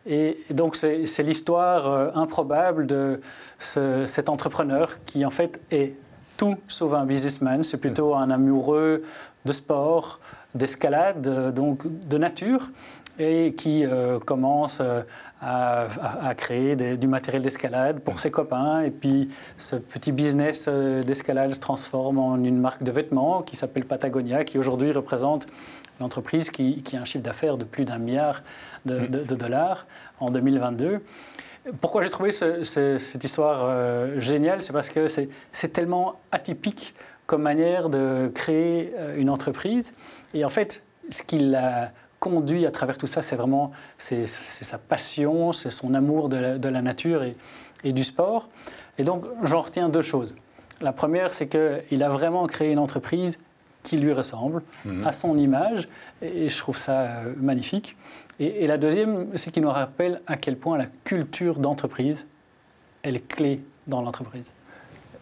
Et 0.05 0.39
donc 0.49 0.75
c'est 0.75 1.23
l'histoire 1.23 2.15
improbable 2.17 2.85
de 2.87 3.21
cet 3.57 4.29
entrepreneur 4.29 5.03
qui 5.05 5.25
en 5.25 5.29
fait 5.29 5.59
est 5.71 5.93
tout 6.39 6.57
sauf 6.69 6.93
un 6.93 7.05
businessman, 7.05 7.63
c'est 7.63 7.77
plutôt 7.77 8.15
un 8.15 8.31
amoureux 8.31 9.03
de 9.43 9.51
sport, 9.51 10.21
d'escalade, 10.55 11.27
euh, 11.27 11.51
donc 11.51 11.83
de 12.07 12.17
nature, 12.17 12.69
et 13.19 13.53
qui 13.55 13.85
euh, 13.85 14.19
commence 14.19 14.81
euh, 15.43 15.87
à, 16.01 16.35
créer 16.35 16.75
du 16.75 17.07
matériel 17.07 17.41
d'escalade 17.41 17.99
pour 17.99 18.19
ses 18.19 18.31
copains. 18.31 18.81
Et 18.81 18.91
puis 18.91 19.29
ce 19.57 19.75
petit 19.75 20.11
business 20.11 20.67
d'escalade 20.67 21.53
se 21.53 21.59
transforme 21.59 22.19
en 22.19 22.35
une 22.37 22.59
marque 22.59 22.83
de 22.83 22.91
vêtements 22.91 23.41
qui 23.41 23.55
s'appelle 23.55 23.85
Patagonia, 23.85 24.43
qui 24.43 24.57
aujourd'hui 24.57 24.91
représente 24.91 25.47
une 25.99 26.05
entreprise 26.05 26.49
qui, 26.49 26.83
a 26.93 26.97
un 26.99 27.05
chiffre 27.05 27.23
d'affaires 27.23 27.57
de 27.57 27.65
plus 27.65 27.85
d'un 27.85 27.97
milliard 27.97 28.41
de, 28.85 29.05
de, 29.07 29.35
dollars 29.35 29.85
en 30.19 30.31
2022. 30.31 30.99
Pourquoi 31.81 32.03
j'ai 32.03 32.09
trouvé 32.09 32.31
cette 32.31 33.23
histoire 33.23 33.61
euh, 33.63 34.19
géniale? 34.19 34.63
C'est 34.63 34.73
parce 34.73 34.89
que 34.89 35.07
c'est 35.07 35.73
tellement 35.73 36.19
atypique 36.31 36.95
comme 37.25 37.41
manière 37.41 37.89
de 37.89 38.31
créer 38.33 38.93
euh, 38.97 39.17
une 39.17 39.29
entreprise. 39.29 39.93
Et 40.33 40.45
en 40.45 40.49
fait, 40.49 40.83
ce 41.09 41.21
qui 41.21 41.39
l'a 41.39 41.91
conduit 42.19 42.65
à 42.65 42.71
travers 42.71 42.97
tout 42.97 43.07
ça, 43.07 43.21
c'est 43.21 43.35
vraiment 43.35 43.71
c'est 43.97 44.27
sa 44.27 44.77
passion, 44.77 45.53
c'est 45.53 45.69
son 45.69 45.93
amour 45.93 46.29
de 46.29 46.37
la, 46.69 46.81
nature 46.81 47.23
et, 47.23 47.35
et, 47.83 47.93
du 47.93 48.03
sport. 48.03 48.49
Et 48.97 49.03
donc, 49.03 49.25
j'en 49.43 49.61
retiens 49.61 49.89
deux 49.89 50.01
choses. 50.01 50.35
La 50.81 50.93
première, 50.93 51.31
c'est 51.31 51.47
qu'il 51.47 52.03
a 52.03 52.09
vraiment 52.09 52.45
créé 52.47 52.71
une 52.71 52.79
entreprise 52.79 53.39
qui 53.83 53.97
lui 53.97 54.13
ressemble, 54.13 54.61
mhm. 54.85 55.05
à 55.05 55.11
son 55.11 55.37
image, 55.37 55.87
et 56.21 56.49
je 56.49 56.57
trouve 56.57 56.77
ça 56.77 57.01
euh, 57.01 57.33
magnifique. 57.37 57.95
Et, 58.39 58.67
la 58.67 58.77
deuxième, 58.77 59.37
c'est 59.37 59.51
qu'il 59.51 59.63
nous 59.63 59.69
rappelle 59.69 60.21
à 60.27 60.37
quel 60.37 60.57
point 60.57 60.77
la 60.77 60.85
culture 61.03 61.59
d'entreprise, 61.59 62.25
elle 63.03 63.17
est 63.17 63.27
clé 63.27 63.61
dans 63.87 64.01
l'entreprise. 64.01 64.53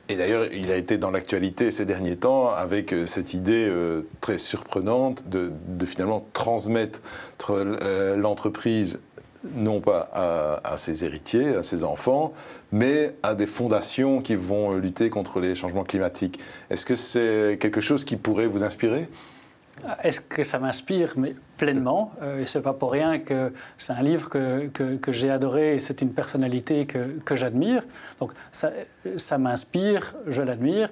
Et 0.10 0.15
d'ailleurs, 0.15 0.46
il 0.54 0.72
a 0.72 0.78
été 0.78 0.98
dans 0.98 1.12
l'actualité 1.12 1.72
ces 1.72 1.86
derniers 1.86 2.15
temps 2.15 2.50
avec 2.50 2.93
euh, 2.93 3.08
cette 3.08 3.34
idée 3.34 3.67
euh, 3.70 4.04
très 4.22 4.38
surprenante 4.38 5.28
de, 5.28 5.52
finalement 5.86 6.26
transmettre 6.34 7.00
l'entreprise 8.15 9.00
non 9.56 9.80
pas 9.80 10.10
à, 10.63 10.78
ses 10.78 11.06
héritiers, 11.06 11.56
à 11.56 11.63
ses 11.63 11.84
enfants, 11.84 12.34
mais 12.72 13.15
à 13.24 13.36
des 13.36 13.48
fondations 13.48 14.22
qui 14.22 14.36
vont 14.36 14.74
lutter 14.74 15.10
contre 15.10 15.39
les 15.39 15.56
changements 15.56 15.84
climatiques. 15.84 16.39
Est-ce 16.70 16.86
que 16.86 16.96
c'est 16.96 17.58
quelque 17.60 17.80
chose 17.80 18.04
qui 18.04 18.17
pourrait 18.17 18.48
vous 18.48 18.63
inspirer? 18.63 19.08
Est-ce 20.04 20.22
que 20.22 20.44
ça 20.44 20.60
m'inspire? 20.60 21.13
Mais 21.18 21.36
pleinement. 21.58 22.12
Euh, 22.22 22.42
et 22.42 22.46
ce 22.46 22.58
n'est 22.58 22.63
pas 22.63 22.74
pour 22.74 22.92
rien 22.92 23.20
que 23.20 23.54
c'est 23.78 23.94
un 23.94 24.02
livre 24.02 24.30
que, 24.30 24.68
que, 24.68 25.12
j'ai 25.12 25.30
adoré 25.30 25.76
et 25.76 25.80
c'est 25.80 26.02
une 26.02 26.13
personnalité 26.13 26.86
que, 26.86 27.20
que 27.26 27.36
j'admire. 27.36 27.84
Donc 28.20 28.32
ça, 28.52 28.72
ça 29.18 29.38
m'inspire, 29.38 30.16
je 30.28 30.42
l'admire. 30.42 30.90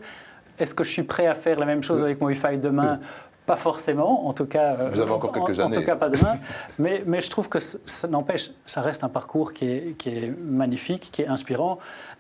Est-ce 0.58 0.74
que 0.74 0.84
je 0.84 0.90
suis 0.90 1.04
prêt 1.04 1.28
à 1.28 1.36
faire 1.36 1.60
la 1.60 1.66
même 1.66 1.84
chose 1.84 2.02
avec 2.04 2.22
mon 2.22 2.28
Wi-Fi 2.28 2.58
demain? 2.58 3.00
Pas 3.46 3.58
forcément, 3.58 4.28
en 4.28 4.34
tout 4.34 4.48
cas. 4.48 4.76
Vous 4.90 5.00
avez 5.00 5.12
encore 5.12 5.32
quelques 5.32 5.60
en, 5.60 5.66
années. 5.66 5.78
En 5.78 5.80
tout 5.80 5.86
cas, 5.86 5.96
pas 5.96 6.10
demain. 6.10 6.38
mais, 6.80 7.04
mais 7.06 7.22
je 7.22 7.30
trouve 7.30 7.48
que 7.48 7.60
ça 7.60 8.08
n'empêche, 8.08 8.52
ça 8.66 8.82
reste 8.82 9.04
un 9.04 9.10
parcours 9.10 9.54
qui 9.54 9.66
est, 9.66 9.98
qui 9.98 10.10
est 10.10 10.34
magnifique, 10.42 11.10
qui 11.12 11.22
est 11.22 11.28
inspirant 11.28 11.78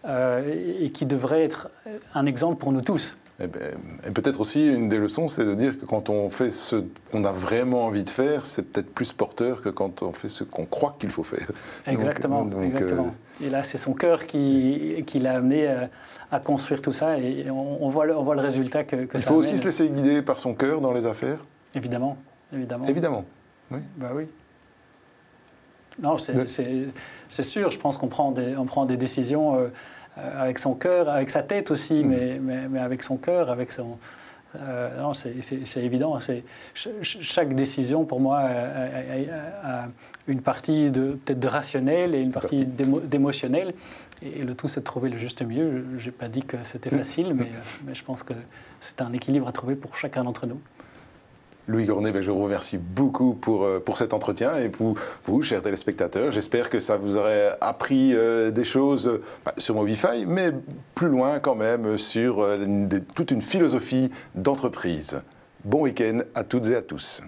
euh, 0.07 0.43
et 0.79 0.91
qui 0.91 1.07
devrait 1.07 1.43
être 1.43 1.69
un 2.13 2.27
exemple 2.27 2.57
pour 2.57 2.71
nous 2.71 2.81
tous. 2.81 3.17
Eh 3.39 3.47
ben, 3.47 3.61
et, 4.07 4.11
peut-être 4.11 4.39
aussi 4.39 4.67
une 4.67 4.87
des 4.87 4.97
leçons, 4.97 5.27
c'est 5.27 5.43
de 5.43 5.55
dire 5.55 5.77
que 5.77 5.85
quand 5.85 6.09
on 6.09 6.29
fait 6.29 6.51
ce 6.51 6.77
qu'on 7.11 7.25
a 7.25 7.33
vraiment 7.33 7.85
envie 7.85 8.05
de 8.05 8.09
faire, 8.09 8.45
c'est 8.45 8.63
peut-être 8.63 8.93
plus 8.93 9.11
porteur 9.11 9.61
que 9.61 9.69
quand 9.69 10.03
on 10.03 10.13
fait 10.13 10.29
ce 10.29 10.45
qu'on 10.45 10.65
croit 10.65 10.95
qu'il 10.99 11.09
faut 11.09 11.23
faire. 11.23 11.47
Exactement. 11.85 12.49
exactement. 12.61 13.07
Euh, 13.41 13.45
et 13.45 13.49
là, 13.49 13.63
c'est 13.63 13.77
son 13.77 13.93
cœur 13.93 14.25
qui, 14.25 15.03
qui 15.05 15.19
l'a 15.19 15.35
amené 15.35 15.67
à, 15.67 15.89
à, 16.31 16.39
construire 16.39 16.81
tout 16.81 16.93
ça, 16.93 17.17
et 17.17 17.49
on, 17.51 17.89
voit, 17.89 18.05
le, 18.05 18.15
on 18.15 18.23
voit 18.23 18.35
le 18.35 18.41
résultat 18.41 18.85
que, 18.85 19.05
que 19.05 19.17
Il 19.17 19.23
faut 19.23 19.35
aussi 19.35 19.57
se 19.57 19.65
laisser 19.65 19.89
guider 19.89 20.21
par 20.21 20.39
son 20.39 20.53
cœur 20.53 20.79
dans 20.79 20.93
les 20.93 21.05
affaires. 21.05 21.45
Évidemment, 21.73 22.17
évidemment. 22.53 22.85
Évidemment. 22.85 23.25
Oui. 23.69 23.79
Bah 23.97 24.11
oui. 24.15 24.27
Non, 25.99 26.17
c'est 26.17 27.43
sûr. 27.43 27.71
Je 27.71 27.79
pense 27.79 27.97
qu'on 27.97 28.07
prend 28.07 28.31
des, 28.31 28.55
on 28.57 28.65
prend 28.65 28.85
des 28.85 28.97
décisions. 28.97 29.55
Euh, 29.55 29.67
euh, 29.67 29.69
avec 30.17 30.59
son 30.59 30.73
cœur, 30.73 31.09
avec 31.09 31.29
sa 31.29 31.43
tête 31.43 31.71
aussi, 31.71 32.03
mm. 32.03 32.07
mais, 32.07 32.39
mais, 32.41 32.67
mais, 32.69 32.79
avec 32.79 33.03
son 33.03 33.17
cœur, 33.17 33.49
avec 33.49 33.71
son... 33.71 33.97
Euh, 34.55 35.01
non, 35.01 35.13
c'est 35.13 35.83
évident. 35.83 36.17
Chaque 36.73 37.53
décision, 37.55 38.05
pour 38.05 38.21
moi, 38.21 38.39
a, 38.39 39.87
une 40.27 40.41
partie 40.41 40.89
peut-être 40.91 41.39
de 41.39 41.47
rationnel 41.47 42.15
et 42.15 42.21
une 42.21 42.31
partie 42.31 42.65
d'émotionnel. 42.65 43.73
Et 44.21 44.43
le 44.43 44.55
tout, 44.55 44.69
c'est 44.69 44.79
de 44.79 44.85
trouver 44.85 45.09
le 45.09 45.17
juste 45.17 45.41
milieu. 45.41 45.83
Je 45.97 46.05
n'ai 46.05 46.11
pas 46.11 46.29
dit 46.29 46.43
que 46.43 46.57
c'était 46.63 46.93
mm. 46.93 46.97
facile, 46.97 47.33
mais, 47.33 47.43
euh, 47.43 47.85
mais 47.85 47.95
je 47.95 48.03
pense 48.03 48.23
que 48.23 48.33
c'est 48.79 49.01
un 49.01 49.11
équilibre 49.11 49.47
à 49.47 49.51
trouver 49.51 49.75
pour 49.75 49.97
chacun 49.97 50.23
d'entre 50.23 50.47
nous. 50.47 50.61
Louis 51.67 51.85
Gournet, 51.85 52.11
ben, 52.11 52.21
je 52.21 52.29
vous 52.29 52.43
remercie 52.43 52.77
beaucoup 52.77 53.33
pour, 53.33 53.63
euh, 53.63 53.83
cet 53.95 54.13
entretien 54.13 54.55
et 54.57 54.69
pour 54.69 54.95
vous, 55.25 55.41
chers 55.41 55.63
téléspectateurs. 55.63 56.31
J'espère 56.31 56.69
que 56.69 56.79
ça 56.79 56.97
vous 56.97 57.15
aurait 57.15 57.57
appris 57.59 58.11
euh, 58.13 58.51
des 58.51 58.63
choses 58.63 59.19
bah, 59.43 59.53
sur 59.57 59.73
Movify, 59.73 60.25
mais 60.27 60.51
plus 60.93 61.09
loin 61.09 61.39
quand 61.39 61.55
même 61.55 61.97
sur 61.97 62.41
euh, 62.41 62.87
toute 63.15 63.31
une 63.31 63.41
philosophie 63.41 64.11
d'entreprise. 64.35 65.21
Bon 65.63 65.81
week-end 65.81 66.19
à 66.35 66.43
toutes 66.43 66.67
et 66.67 66.75
à 66.75 66.81
tous. 66.83 67.23